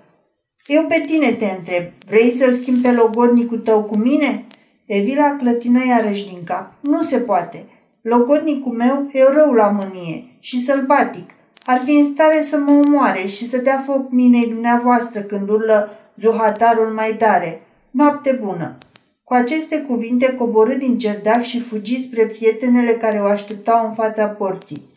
Eu 0.65 0.85
pe 0.87 1.03
tine 1.05 1.31
te 1.31 1.45
întreb, 1.45 1.83
vrei 2.05 2.31
să-l 2.31 2.53
schimbi 2.53 2.81
pe 2.81 2.91
logodnicul 2.91 3.57
tău 3.57 3.83
cu 3.83 3.95
mine? 3.95 4.45
Evila 4.85 5.35
clătină 5.35 5.85
iarăși 5.85 6.27
din 6.27 6.43
cap. 6.45 6.71
Nu 6.79 7.01
se 7.01 7.17
poate. 7.17 7.65
Logodnicul 8.01 8.73
meu 8.73 9.09
e 9.11 9.23
rău 9.33 9.51
la 9.51 9.67
mânie 9.69 10.23
și 10.39 10.63
sălbatic. 10.63 11.29
Ar 11.65 11.81
fi 11.85 11.91
în 11.91 12.03
stare 12.03 12.41
să 12.41 12.57
mă 12.57 12.71
omoare 12.71 13.27
și 13.27 13.49
să 13.49 13.57
dea 13.57 13.83
foc 13.85 14.11
minei 14.11 14.47
dumneavoastră 14.47 15.21
când 15.21 15.49
urlă 15.49 15.89
zuhatarul 16.21 16.93
mai 16.93 17.15
tare. 17.17 17.61
Noapte 17.91 18.39
bună! 18.43 18.77
Cu 19.23 19.33
aceste 19.33 19.77
cuvinte 19.77 20.33
coborâ 20.33 20.75
din 20.75 20.97
cerdac 20.97 21.41
și 21.41 21.59
fugi 21.59 22.03
spre 22.03 22.25
prietenele 22.25 22.91
care 22.91 23.19
o 23.19 23.25
așteptau 23.25 23.87
în 23.87 23.93
fața 23.93 24.27
porții. 24.27 24.89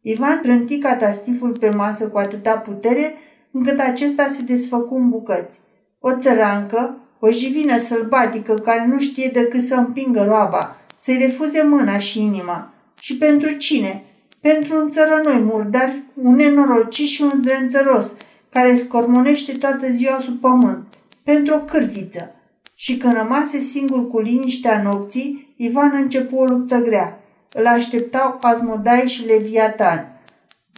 Ivan 0.00 0.40
trânti 0.42 0.78
catastiful 0.78 1.56
pe 1.60 1.70
masă 1.70 2.08
cu 2.08 2.18
atâta 2.18 2.56
putere 2.56 3.14
încât 3.50 3.80
acesta 3.80 4.28
se 4.36 4.42
desfăcu 4.42 4.94
în 4.94 5.08
bucăți. 5.08 5.58
O 6.00 6.16
țărancă, 6.16 6.96
o 7.18 7.30
jivină 7.30 7.78
sălbatică 7.78 8.54
care 8.54 8.86
nu 8.86 9.00
știe 9.00 9.30
decât 9.32 9.62
să 9.62 9.74
împingă 9.74 10.24
roaba, 10.24 10.76
să-i 11.00 11.18
refuze 11.18 11.62
mâna 11.62 11.98
și 11.98 12.22
inima. 12.22 12.72
Și 13.00 13.16
pentru 13.16 13.50
cine? 13.50 14.02
Pentru 14.40 14.76
un 14.76 14.90
țărănoi 14.90 15.38
murdar, 15.38 15.92
un 16.14 16.34
nenorocit 16.34 17.06
și 17.06 17.22
un 17.22 17.32
zdrențăros, 17.40 18.06
care 18.48 18.76
scormonește 18.76 19.52
toată 19.52 19.86
ziua 19.86 20.20
sub 20.22 20.40
pământ. 20.40 20.86
Pentru 21.22 21.54
o 21.54 21.58
cârtiță. 21.58 22.34
Și 22.74 22.96
când 22.96 23.12
rămase 23.12 23.58
singur 23.58 24.10
cu 24.10 24.20
liniștea 24.20 24.82
nopții, 24.82 25.54
Ivan 25.56 25.92
începu 25.94 26.36
o 26.36 26.44
luptă 26.44 26.76
grea. 26.76 27.20
Îl 27.52 27.66
așteptau 27.66 28.38
Azmodai 28.40 29.04
și 29.06 29.26
Leviatan– 29.26 30.12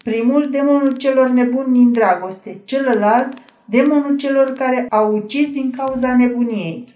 Primul, 0.03 0.51
demonul 0.51 0.97
celor 0.97 1.29
nebuni 1.29 1.73
din 1.73 1.93
dragoste, 1.93 2.61
celălalt, 2.65 3.37
demonul 3.65 4.17
celor 4.17 4.53
care 4.53 4.87
au 4.91 5.15
ucis 5.15 5.49
din 5.51 5.71
cauza 5.71 6.17
nebuniei. 6.17 6.89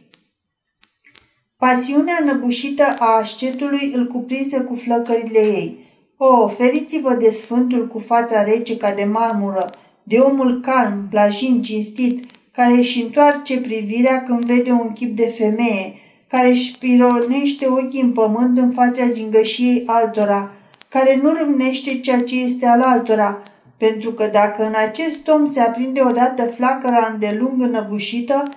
Pasiunea 1.56 2.22
năbușită 2.24 2.96
a 2.98 3.16
ascetului 3.20 3.92
îl 3.94 4.06
cuprinse 4.06 4.60
cu 4.60 4.74
flăcările 4.74 5.38
ei. 5.38 5.84
O, 6.16 6.48
feriți-vă 6.48 7.14
de 7.14 7.30
sfântul 7.30 7.86
cu 7.86 7.98
fața 7.98 8.42
rece 8.42 8.76
ca 8.76 8.94
de 8.94 9.04
marmură, 9.04 9.70
de 10.02 10.18
omul 10.18 10.60
calm, 10.60 11.06
blajin, 11.10 11.62
cinstit, 11.62 12.24
care 12.52 12.72
își 12.72 13.02
întoarce 13.02 13.60
privirea 13.60 14.22
când 14.22 14.44
vede 14.44 14.70
un 14.70 14.92
chip 14.92 15.16
de 15.16 15.34
femeie, 15.38 15.94
care 16.28 16.48
își 16.48 16.78
pironește 16.78 17.66
ochii 17.66 18.00
în 18.00 18.12
pământ 18.12 18.58
în 18.58 18.70
fața 18.70 19.08
gingășiei 19.12 19.82
altora, 19.86 20.52
care 20.88 21.20
nu 21.22 21.32
râmnește 21.32 21.98
ceea 22.00 22.22
ce 22.22 22.40
este 22.40 22.66
al 22.66 22.80
altora, 22.80 23.42
pentru 23.78 24.12
că 24.12 24.28
dacă 24.32 24.66
în 24.66 24.74
acest 24.88 25.28
om 25.28 25.52
se 25.52 25.60
aprinde 25.60 26.00
odată 26.00 26.42
flacăra 26.42 27.10
îndelung 27.12 27.62
înăbușită, 27.62 28.52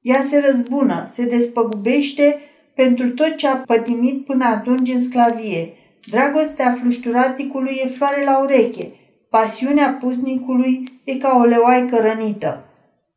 ea 0.00 0.24
se 0.30 0.44
răzbună, 0.50 1.08
se 1.12 1.26
despăgubește 1.26 2.38
pentru 2.74 3.10
tot 3.10 3.36
ce 3.36 3.48
a 3.48 3.56
pătimit 3.56 4.24
până 4.24 4.44
atunci 4.44 4.88
în 4.88 5.02
sclavie. 5.02 5.72
Dragostea 6.06 6.78
flușturaticului 6.80 7.80
e 7.84 7.88
floare 7.88 8.24
la 8.24 8.42
ureche, 8.42 8.92
pasiunea 9.30 9.96
pusnicului 10.00 11.00
e 11.04 11.14
ca 11.14 11.36
o 11.40 11.44
leoaică 11.44 11.96
rănită. 11.96 12.64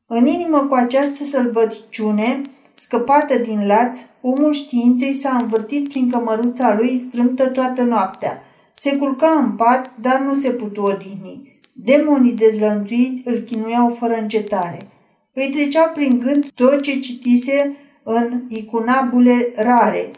În 0.08 0.28
inimă 0.28 0.58
cu 0.58 0.74
această 0.74 1.24
sălbăticiune, 1.24 2.42
Scăpată 2.80 3.38
din 3.38 3.68
laț, 3.68 4.00
omul 4.22 4.54
științei 4.54 5.14
s-a 5.14 5.38
învârtit 5.42 5.90
prin 5.90 6.10
cămăruța 6.10 6.76
lui 6.78 7.06
strâmtă 7.08 7.48
toată 7.50 7.84
noaptea. 7.84 8.44
Se 8.74 8.96
culca 8.96 9.44
în 9.44 9.52
pat, 9.52 9.92
dar 10.02 10.20
nu 10.20 10.36
se 10.36 10.50
putu 10.50 10.82
odihni. 10.82 11.60
Demonii 11.74 12.32
dezlănțuiți 12.32 13.22
îl 13.26 13.38
chinuiau 13.38 13.96
fără 14.00 14.18
încetare. 14.20 14.88
Îi 15.34 15.50
trecea 15.54 15.84
prin 15.84 16.20
gând 16.20 16.50
tot 16.56 16.82
ce 16.82 17.00
citise 17.00 17.76
în 18.04 18.42
icunabule 18.48 19.52
rare, 19.56 20.12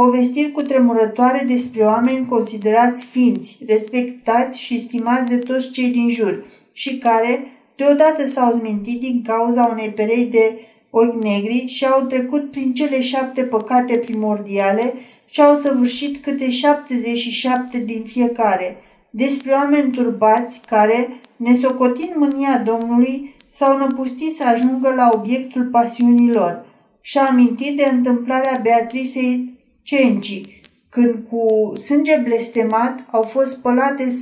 povestiri 0.00 0.50
cu 0.50 0.62
tremurătoare 0.62 1.44
despre 1.46 1.82
oameni 1.82 2.26
considerați 2.26 3.04
ființi, 3.04 3.58
respectați 3.66 4.60
și 4.60 4.78
stimați 4.78 5.28
de 5.28 5.36
toți 5.36 5.70
cei 5.70 5.88
din 5.88 6.08
jur 6.08 6.44
și 6.72 6.98
care 6.98 7.46
deodată 7.76 8.26
s-au 8.26 8.56
zmintit 8.58 9.00
din 9.00 9.22
cauza 9.26 9.68
unei 9.72 9.88
perei 9.88 10.24
de 10.24 10.60
ochi 10.90 11.22
negri 11.22 11.64
și 11.66 11.84
au 11.84 12.00
trecut 12.00 12.50
prin 12.50 12.74
cele 12.74 13.00
șapte 13.00 13.42
păcate 13.42 13.96
primordiale 13.96 14.94
și 15.30 15.40
au 15.40 15.58
săvârșit 15.58 16.22
câte 16.22 16.50
77 16.50 17.78
din 17.78 18.02
fiecare, 18.02 18.76
despre 19.10 19.52
oameni 19.52 19.92
turbați 19.92 20.60
care, 20.66 21.08
nesocotind 21.36 22.12
mânia 22.16 22.62
Domnului, 22.64 23.34
s-au 23.50 23.78
năpustit 23.78 24.36
să 24.36 24.42
ajungă 24.46 24.92
la 24.96 25.10
obiectul 25.12 25.64
pasiunilor. 25.64 26.64
Și 27.00 27.18
a 27.18 27.26
amintit 27.26 27.76
de 27.76 27.88
întâmplarea 27.92 28.60
Beatrisei 28.62 29.55
Cenci, 29.86 30.62
când 30.88 31.26
cu 31.28 31.72
sânge 31.80 32.16
blestemat 32.24 33.04
au 33.10 33.22
fost 33.22 33.50
spălate 33.50 34.14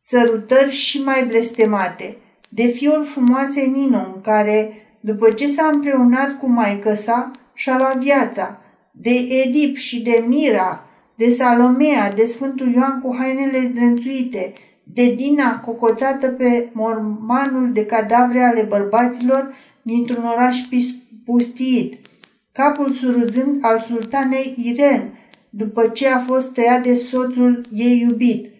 sărutări 0.00 0.70
și 0.70 1.02
mai 1.02 1.26
blestemate, 1.26 2.16
de 2.48 2.66
fiul 2.66 3.04
frumoase 3.04 3.60
Ninon, 3.60 4.20
care 4.22 4.72
după 5.00 5.30
ce 5.30 5.46
s-a 5.46 5.70
împreunat 5.72 6.38
cu 6.38 6.48
maică 6.48 6.94
sa, 6.94 7.30
și-a 7.54 7.76
luat 7.76 7.96
viața, 7.96 8.60
de 8.92 9.10
Edip 9.10 9.76
și 9.76 10.02
de 10.02 10.24
Mira, 10.26 10.86
de 11.16 11.28
Salomea, 11.28 12.12
de 12.12 12.24
Sfântul 12.24 12.72
Ioan 12.72 13.00
cu 13.00 13.16
hainele 13.18 13.58
zdrențuite, 13.58 14.52
de 14.82 15.14
Dina 15.14 15.60
cocoțată 15.60 16.28
pe 16.28 16.68
mormanul 16.72 17.72
de 17.72 17.86
cadavre 17.86 18.42
ale 18.42 18.62
bărbaților 18.62 19.54
dintr-un 19.82 20.24
oraș 20.24 20.58
pustiit, 21.24 22.03
capul 22.58 22.90
suruzând 22.92 23.58
al 23.60 23.80
sultanei 23.80 24.54
Iren, 24.56 25.18
după 25.50 25.88
ce 25.88 26.08
a 26.08 26.18
fost 26.18 26.52
tăiat 26.52 26.82
de 26.82 26.94
soțul 26.94 27.66
ei 27.70 28.00
iubit. 28.00 28.50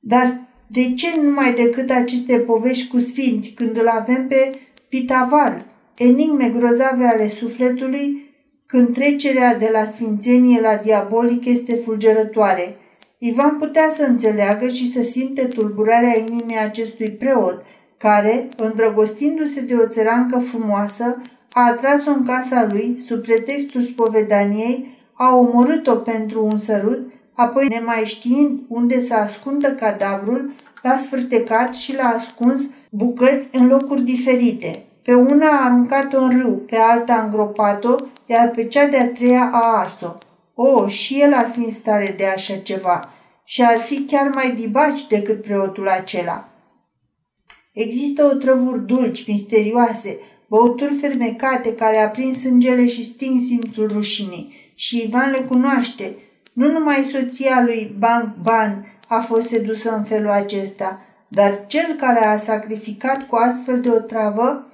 Dar 0.00 0.48
de 0.66 0.92
ce 0.94 1.06
numai 1.22 1.54
decât 1.54 1.90
aceste 1.90 2.38
povești 2.38 2.88
cu 2.88 2.98
sfinți 2.98 3.50
când 3.50 3.76
îl 3.76 3.86
avem 3.88 4.26
pe 4.28 4.54
Pitaval, 4.88 5.66
enigme 5.96 6.52
grozave 6.56 7.04
ale 7.04 7.28
sufletului, 7.28 8.30
când 8.66 8.94
trecerea 8.94 9.56
de 9.56 9.68
la 9.72 9.84
sfințenie 9.84 10.60
la 10.60 10.76
diabolic 10.76 11.44
este 11.44 11.74
fulgerătoare. 11.74 12.76
Ivan 13.18 13.56
putea 13.56 13.90
să 13.96 14.02
înțeleagă 14.02 14.68
și 14.68 14.92
să 14.92 15.02
simte 15.02 15.44
tulburarea 15.44 16.18
inimii 16.18 16.56
acestui 16.56 17.10
preot, 17.10 17.64
care, 17.96 18.48
îndrăgostindu-se 18.56 19.60
de 19.60 19.74
o 19.74 19.86
țărancă 19.86 20.38
frumoasă, 20.38 21.22
a 21.52 21.60
atras-o 21.66 22.10
în 22.10 22.24
casa 22.24 22.68
lui, 22.70 23.04
sub 23.08 23.22
pretextul 23.22 23.82
spovedaniei, 23.82 24.98
a 25.12 25.36
omorât-o 25.36 25.94
pentru 25.94 26.44
un 26.44 26.58
sărut, 26.58 27.12
apoi, 27.34 27.66
nemai 27.68 28.02
știind 28.04 28.60
unde 28.68 29.00
să 29.00 29.14
ascundă 29.14 29.72
cadavrul, 29.72 30.50
l-a 30.82 30.96
sfârtecat 30.96 31.74
și 31.74 31.94
l-a 31.94 32.12
ascuns 32.16 32.60
bucăți 32.90 33.48
în 33.52 33.66
locuri 33.66 34.02
diferite. 34.02 34.84
Pe 35.02 35.14
una 35.14 35.46
a 35.46 35.64
aruncat-o 35.64 36.22
în 36.22 36.40
râu, 36.42 36.56
pe 36.56 36.76
alta 36.76 37.12
a 37.12 37.24
îngropat-o, 37.24 37.96
iar 38.26 38.50
pe 38.50 38.64
cea 38.64 38.86
de-a 38.86 39.08
treia 39.08 39.50
a 39.52 39.78
ars-o. 39.78 40.18
O, 40.54 40.86
și 40.88 41.20
el 41.20 41.34
ar 41.34 41.50
fi 41.52 41.58
în 41.58 41.70
stare 41.70 42.14
de 42.16 42.26
așa 42.26 42.56
ceva 42.56 43.08
și 43.44 43.62
ar 43.62 43.78
fi 43.78 44.04
chiar 44.04 44.30
mai 44.34 44.54
dibaci 44.54 45.06
decât 45.06 45.42
preotul 45.42 45.88
acela. 45.88 46.48
Există 47.72 48.24
otrăvuri 48.24 48.86
dulci, 48.86 49.26
misterioase, 49.26 50.18
băuturi 50.50 50.94
fermecate 51.00 51.74
care 51.74 51.98
aprind 51.98 52.36
sângele 52.36 52.86
și 52.86 53.04
sting 53.04 53.40
simțul 53.40 53.90
rușinii. 53.92 54.54
Și 54.74 55.02
Ivan 55.06 55.30
le 55.30 55.38
cunoaște. 55.38 56.14
Nu 56.52 56.70
numai 56.72 57.08
soția 57.12 57.62
lui 57.64 57.94
Ban 57.98 58.36
Ban 58.42 59.00
a 59.08 59.20
fost 59.20 59.48
sedusă 59.48 59.94
în 59.96 60.04
felul 60.04 60.30
acesta, 60.30 61.02
dar 61.28 61.66
cel 61.66 61.96
care 61.96 62.24
a 62.24 62.38
sacrificat 62.38 63.26
cu 63.26 63.36
astfel 63.36 63.80
de 63.80 63.88
o 63.88 63.98
travă 63.98 64.66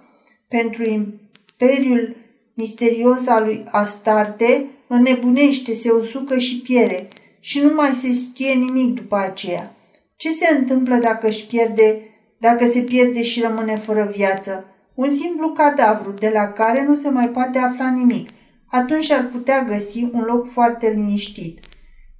pentru 0.48 0.84
imperiul 0.84 2.16
misterios 2.54 3.26
al 3.26 3.44
lui 3.44 3.64
Astarte, 3.70 4.66
înnebunește, 4.86 5.74
se 5.74 5.90
usucă 5.90 6.38
și 6.38 6.60
piere 6.60 7.08
și 7.40 7.60
nu 7.60 7.74
mai 7.74 7.90
se 7.92 8.12
știe 8.12 8.52
nimic 8.52 8.94
după 8.94 9.16
aceea. 9.16 9.74
Ce 10.16 10.30
se 10.30 10.54
întâmplă 10.58 10.96
dacă 10.96 11.26
își 11.26 11.46
pierde, 11.46 12.00
dacă 12.38 12.66
se 12.66 12.80
pierde 12.80 13.22
și 13.22 13.40
rămâne 13.40 13.76
fără 13.76 14.12
viață? 14.16 14.75
Un 14.96 15.14
simplu 15.14 15.48
cadavru 15.48 16.10
de 16.10 16.30
la 16.34 16.46
care 16.46 16.84
nu 16.88 16.96
se 16.96 17.08
mai 17.08 17.28
poate 17.28 17.58
afla 17.58 17.90
nimic. 17.90 18.28
Atunci 18.66 19.10
ar 19.10 19.28
putea 19.32 19.64
găsi 19.64 20.08
un 20.12 20.22
loc 20.26 20.50
foarte 20.50 20.92
liniștit. 20.94 21.58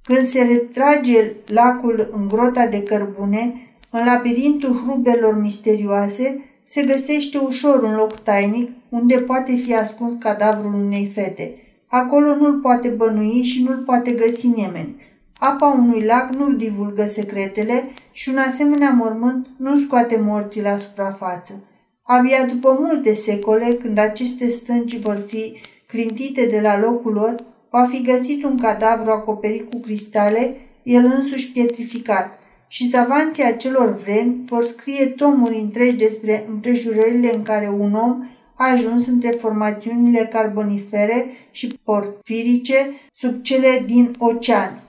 Când 0.03 0.27
se 0.27 0.41
retrage 0.41 1.31
lacul 1.45 2.09
în 2.11 2.27
grota 2.27 2.67
de 2.67 2.83
cărbune, 2.83 3.53
în 3.89 4.05
labirintul 4.05 4.81
hrubelor 4.83 5.41
misterioase, 5.41 6.43
se 6.67 6.83
găsește 6.83 7.37
ușor 7.37 7.83
un 7.83 7.95
loc 7.95 8.15
tainic 8.19 8.69
unde 8.89 9.15
poate 9.15 9.55
fi 9.55 9.75
ascuns 9.75 10.13
cadavrul 10.19 10.73
unei 10.73 11.11
fete. 11.13 11.55
Acolo 11.87 12.35
nu-l 12.35 12.59
poate 12.59 12.87
bănui 12.87 13.43
și 13.43 13.63
nu-l 13.63 13.77
poate 13.85 14.11
găsi 14.11 14.47
nimeni. 14.47 15.01
Apa 15.39 15.67
unui 15.67 16.03
lac 16.03 16.29
nu 16.29 16.51
divulgă 16.51 17.03
secretele 17.03 17.83
și 18.11 18.29
un 18.29 18.37
asemenea 18.37 18.89
mormânt 18.89 19.47
nu 19.57 19.79
scoate 19.79 20.19
morții 20.23 20.61
la 20.61 20.77
suprafață. 20.77 21.63
Abia 22.09 22.45
după 22.45 22.77
multe 22.79 23.13
secole, 23.13 23.73
când 23.73 23.97
aceste 23.97 24.49
stânci 24.49 24.99
vor 24.99 25.23
fi 25.27 25.57
clintite 25.87 26.45
de 26.45 26.59
la 26.59 26.79
locul 26.79 27.13
lor, 27.13 27.35
va 27.69 27.85
fi 27.85 28.01
găsit 28.01 28.43
un 28.43 28.57
cadavru 28.57 29.11
acoperit 29.11 29.69
cu 29.69 29.79
cristale, 29.79 30.55
el 30.83 31.05
însuși 31.05 31.51
pietrificat, 31.51 32.39
și 32.67 32.89
savanții 32.89 33.43
acelor 33.43 33.97
vremi 33.97 34.43
vor 34.45 34.65
scrie 34.65 35.05
tomuri 35.05 35.59
întregi 35.59 35.95
despre 35.95 36.45
împrejurările 36.49 37.35
în 37.35 37.43
care 37.43 37.69
un 37.69 37.93
om 37.93 38.25
a 38.55 38.71
ajuns 38.71 39.07
între 39.07 39.29
formațiunile 39.29 40.29
carbonifere 40.31 41.25
și 41.51 41.79
porfirice 41.83 42.91
sub 43.13 43.41
cele 43.41 43.83
din 43.85 44.15
ocean. 44.17 44.81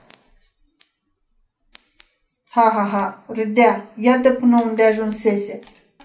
Ha, 2.49 2.71
ha, 2.73 2.89
ha, 2.91 3.23
râdea, 3.27 3.91
iată 3.95 4.31
până 4.31 4.63
unde 4.65 4.83
ajunsese. 4.83 5.59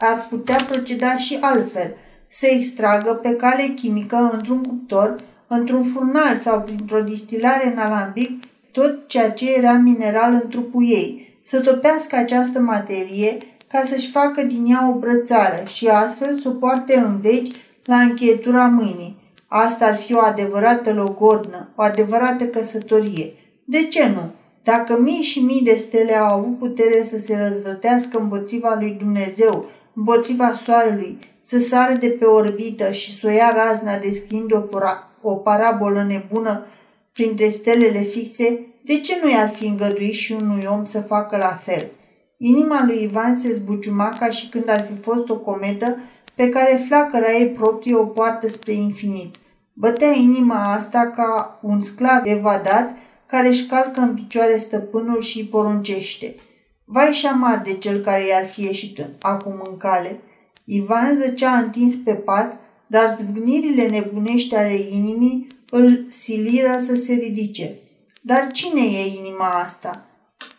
Ar 0.07 0.27
putea 0.29 0.57
proceda 0.69 1.17
și 1.17 1.39
altfel, 1.41 1.97
să 2.29 2.47
extragă 2.47 3.13
pe 3.13 3.31
cale 3.31 3.73
chimică 3.77 4.31
într-un 4.33 4.63
cuptor, 4.63 5.17
într-un 5.47 5.83
furnal 5.83 6.39
sau 6.43 6.61
printr-o 6.61 7.01
distilare 7.01 7.73
în 7.73 7.79
alambic 7.79 8.43
tot 8.73 9.09
ceea 9.09 9.31
ce 9.31 9.55
era 9.57 9.73
mineral 9.73 10.33
în 10.33 10.49
trupul 10.49 10.83
ei, 10.83 11.39
să 11.45 11.61
topească 11.61 12.17
această 12.17 12.61
materie 12.61 13.37
ca 13.69 13.83
să-și 13.87 14.11
facă 14.11 14.43
din 14.43 14.67
ea 14.67 14.89
o 14.89 14.99
brățară 14.99 15.63
și 15.67 15.87
astfel 15.87 16.39
să 16.39 16.49
o 16.49 16.53
poarte 16.53 16.97
în 16.97 17.21
veci 17.21 17.57
la 17.85 17.97
încheietura 17.97 18.67
mâinii. 18.67 19.17
Asta 19.47 19.87
ar 19.87 19.97
fi 19.97 20.15
o 20.15 20.21
adevărată 20.21 20.93
logodnă, 20.93 21.69
o 21.77 21.83
adevărată 21.83 22.45
căsătorie. 22.45 23.33
De 23.65 23.85
ce 23.85 24.09
nu? 24.09 24.31
Dacă 24.63 25.01
mii 25.01 25.23
și 25.23 25.41
mii 25.41 25.63
de 25.63 25.75
stele 25.75 26.17
au 26.17 26.39
avut 26.39 26.59
putere 26.59 27.07
să 27.11 27.19
se 27.19 27.37
răzvrătească 27.37 28.19
împotriva 28.19 28.77
lui 28.79 28.97
Dumnezeu, 28.99 29.67
împotriva 29.95 30.53
soarelui, 30.53 31.19
să 31.43 31.59
sară 31.59 31.95
de 31.95 32.09
pe 32.09 32.25
orbită 32.25 32.93
și 32.93 33.19
să 33.19 33.27
o 33.27 33.31
ia 33.31 33.53
razna 33.55 33.99
descriind 33.99 34.55
o, 34.55 34.61
para- 34.61 35.11
o 35.21 35.35
parabolă 35.35 36.05
nebună 36.09 36.67
printre 37.13 37.49
stelele 37.49 38.01
fixe, 38.01 38.67
de 38.85 39.01
ce 39.01 39.21
nu 39.23 39.31
i-ar 39.31 39.51
fi 39.55 39.67
îngăduit 39.67 40.15
și 40.15 40.33
unui 40.33 40.65
om 40.71 40.85
să 40.85 41.01
facă 41.01 41.37
la 41.37 41.61
fel? 41.65 41.91
Inima 42.39 42.85
lui 42.87 43.03
Ivan 43.03 43.39
se 43.39 43.53
zbuciuma 43.53 44.17
ca 44.19 44.31
și 44.31 44.49
când 44.49 44.69
ar 44.69 44.87
fi 44.87 45.03
fost 45.03 45.29
o 45.29 45.37
cometă 45.37 45.97
pe 46.35 46.49
care 46.49 46.85
flacăra 46.87 47.33
ei 47.33 47.49
proprie 47.49 47.95
o 47.95 48.05
poartă 48.05 48.49
spre 48.49 48.73
infinit. 48.73 49.35
Bătea 49.73 50.13
inima 50.13 50.73
asta 50.73 51.13
ca 51.17 51.59
un 51.63 51.81
sclav 51.81 52.21
evadat 52.25 52.97
care 53.27 53.49
își 53.49 53.67
calcă 53.67 54.01
în 54.01 54.15
picioare 54.15 54.57
stăpânul 54.57 55.21
și 55.21 55.39
îi 55.39 55.47
poruncește. 55.47 56.35
Vai 56.85 57.13
și 57.13 57.27
amar 57.27 57.61
de 57.65 57.75
cel 57.75 58.01
care 58.01 58.27
i-ar 58.27 58.47
fi 58.47 58.63
ieșit 58.63 59.07
acum 59.21 59.63
în 59.71 59.77
cale. 59.77 60.21
Ivan 60.65 61.17
zăcea 61.17 61.59
întins 61.59 61.95
pe 61.95 62.13
pat, 62.13 62.57
dar 62.87 63.15
zvâgnirile 63.17 63.87
nebunești 63.87 64.55
ale 64.55 64.79
inimii 64.91 65.47
îl 65.71 66.05
siliră 66.09 66.81
să 66.87 66.95
se 66.95 67.13
ridice. 67.13 67.75
Dar 68.23 68.51
cine 68.53 68.81
e 68.81 69.17
inima 69.19 69.49
asta? 69.65 70.07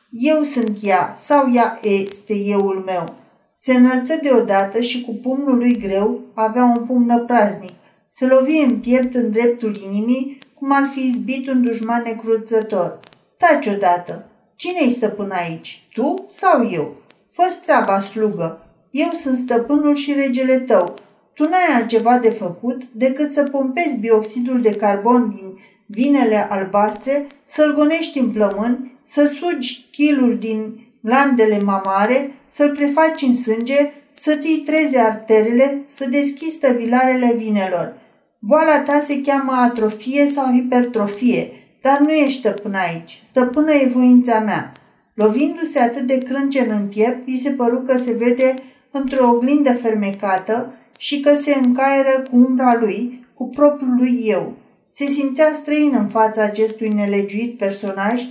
Eu 0.09 0.43
sunt 0.43 0.77
ea 0.81 1.15
sau 1.17 1.53
ea 1.53 1.79
este 1.81 2.33
euul 2.45 2.83
meu. 2.85 3.13
Se 3.57 3.73
înălță 3.73 4.19
deodată 4.21 4.79
și 4.79 5.01
cu 5.01 5.13
pumnul 5.13 5.57
lui 5.57 5.77
greu 5.77 6.21
avea 6.33 6.63
un 6.63 6.85
pumn 6.85 7.05
năpraznic. 7.05 7.73
Se 8.09 8.25
lovi 8.25 8.57
în 8.57 8.79
piept 8.79 9.15
în 9.15 9.31
dreptul 9.31 9.77
inimii, 9.77 10.41
cum 10.53 10.71
ar 10.71 10.89
fi 10.93 11.07
izbit 11.07 11.47
un 11.47 11.61
dușman 11.61 12.01
necruțător. 12.05 12.99
Taci 13.38 13.67
odată! 13.67 14.25
Cine-i 14.56 14.89
stăpân 14.89 15.32
aici? 15.32 15.84
Tu 15.94 16.26
sau 16.30 16.70
eu? 16.72 16.96
fă 17.32 17.44
treaba, 17.65 18.02
slugă. 18.02 18.65
Eu 18.91 19.12
sunt 19.12 19.38
stăpânul 19.38 19.96
și 19.96 20.13
regele 20.13 20.60
tău. 20.60 20.96
Tu 21.34 21.44
n-ai 21.44 21.76
altceva 21.76 22.18
de 22.18 22.30
făcut 22.30 22.82
decât 22.91 23.32
să 23.32 23.44
pompezi 23.44 23.98
bioxidul 23.98 24.62
de 24.62 24.76
carbon 24.76 25.30
din 25.30 25.58
vinele 25.86 26.48
albastre, 26.50 27.28
să-l 27.46 27.74
gonești 27.74 28.20
în 28.20 28.32
plămâni, 28.32 29.00
să 29.04 29.32
sugi 29.39 29.86
chilul 29.91 30.38
din 30.38 30.80
landele 31.02 31.60
mamare, 31.60 32.32
să-l 32.48 32.76
prefaci 32.76 33.22
în 33.22 33.36
sânge, 33.36 33.91
să-ți 34.13 34.63
treze 34.65 34.98
arterele, 34.98 35.82
să 35.88 36.10
deschizi 36.10 36.56
stăvilarele 36.56 37.34
vinelor. 37.38 37.98
Boala 38.39 38.80
ta 38.80 39.04
se 39.06 39.22
cheamă 39.22 39.52
atrofie 39.52 40.32
sau 40.36 40.46
hipertrofie, 40.52 41.52
dar 41.86 42.00
nu 42.00 42.12
ești 42.12 42.39
stăpân 42.39 42.74
aici. 42.74 43.21
Stăpână 43.30 43.74
e 43.74 43.91
voința 43.93 44.39
mea. 44.39 44.71
Lovindu-se 45.13 45.80
atât 45.80 46.08
de 46.08 46.17
crâncen 46.17 46.69
în 46.69 46.88
piept, 46.88 47.26
vi 47.26 47.41
se 47.41 47.50
păru 47.50 47.82
că 47.82 47.98
se 47.98 48.13
vede 48.13 48.56
într-o 48.91 49.30
oglindă 49.30 49.74
fermecată 49.74 50.74
și 50.98 51.19
că 51.19 51.36
se 51.36 51.56
încaieră 51.63 52.24
cu 52.32 52.38
umbra 52.38 52.78
lui, 52.80 53.26
cu 53.34 53.50
propriul 53.50 53.95
lui 53.98 54.21
eu. 54.24 54.54
Se 54.91 55.06
simțea 55.06 55.52
străin 55.54 55.95
în 55.98 56.08
fața 56.08 56.43
acestui 56.43 56.89
nelegiuit 56.89 57.58
personaj 57.58 58.21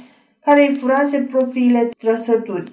care 0.45 0.69
îi 0.69 0.75
furase 0.75 1.19
propriile 1.19 1.91
trăsături. 1.99 2.73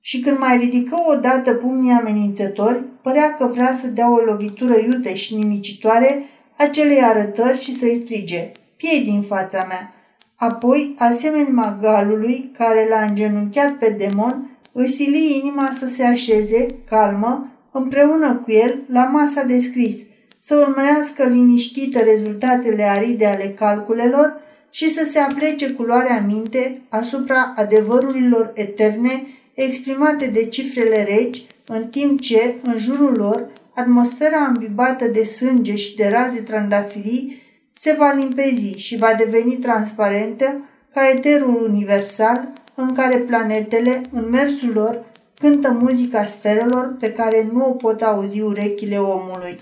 Și 0.00 0.20
când 0.20 0.38
mai 0.38 0.56
ridică 0.56 0.96
odată 1.08 1.52
pumnii 1.52 1.92
amenințători, 1.92 2.82
părea 3.02 3.34
că 3.34 3.50
vrea 3.54 3.76
să 3.80 3.86
dea 3.86 4.12
o 4.12 4.24
lovitură 4.24 4.74
iute 4.78 5.14
și 5.14 5.34
nimicitoare 5.34 6.22
acelei 6.56 7.02
arătări 7.02 7.60
și 7.60 7.78
să-i 7.78 8.00
strige, 8.02 8.52
piei 8.82 9.04
din 9.04 9.22
fața 9.22 9.64
mea. 9.68 9.94
Apoi, 10.36 10.94
asemenea 10.98 11.52
magalului 11.52 12.50
care 12.58 12.86
l-a 12.90 13.00
îngenunchiat 13.00 13.72
pe 13.72 13.94
demon, 13.98 14.50
îi 14.72 14.88
sili 14.88 15.40
inima 15.42 15.70
să 15.78 15.86
se 15.86 16.04
așeze, 16.04 16.66
calmă, 16.88 17.48
împreună 17.72 18.40
cu 18.44 18.50
el, 18.50 18.82
la 18.86 19.04
masa 19.04 19.42
de 19.42 19.58
scris, 19.58 19.96
să 20.40 20.66
urmărească 20.68 21.24
liniștită 21.24 21.98
rezultatele 21.98 22.82
aride 22.82 23.26
ale 23.26 23.54
calculelor 23.58 24.40
și 24.70 24.88
să 24.88 25.06
se 25.10 25.18
aplece 25.18 25.70
cu 25.70 25.82
luarea 25.82 26.24
minte 26.26 26.80
asupra 26.88 27.52
adevărurilor 27.56 28.52
eterne 28.54 29.26
exprimate 29.54 30.26
de 30.26 30.44
cifrele 30.44 31.02
regi, 31.02 31.46
în 31.66 31.86
timp 31.86 32.20
ce, 32.20 32.54
în 32.62 32.78
jurul 32.78 33.14
lor, 33.16 33.48
atmosfera 33.74 34.44
ambibată 34.44 35.06
de 35.06 35.24
sânge 35.24 35.76
și 35.76 35.96
de 35.96 36.08
raze 36.08 36.40
trandafirii 36.40 37.41
se 37.72 37.94
va 37.98 38.12
limpezi 38.12 38.76
și 38.76 38.96
va 38.96 39.14
deveni 39.14 39.56
transparentă 39.56 40.64
ca 40.94 41.08
eterul 41.08 41.62
universal 41.62 42.48
în 42.74 42.94
care 42.94 43.16
planetele, 43.16 44.00
în 44.12 44.30
mersul 44.30 44.72
lor, 44.72 45.04
cântă 45.38 45.70
muzica 45.70 46.24
sferelor 46.24 46.96
pe 46.98 47.12
care 47.12 47.48
nu 47.52 47.68
o 47.68 47.70
pot 47.70 48.02
auzi 48.02 48.40
urechile 48.40 48.98
omului. 48.98 49.60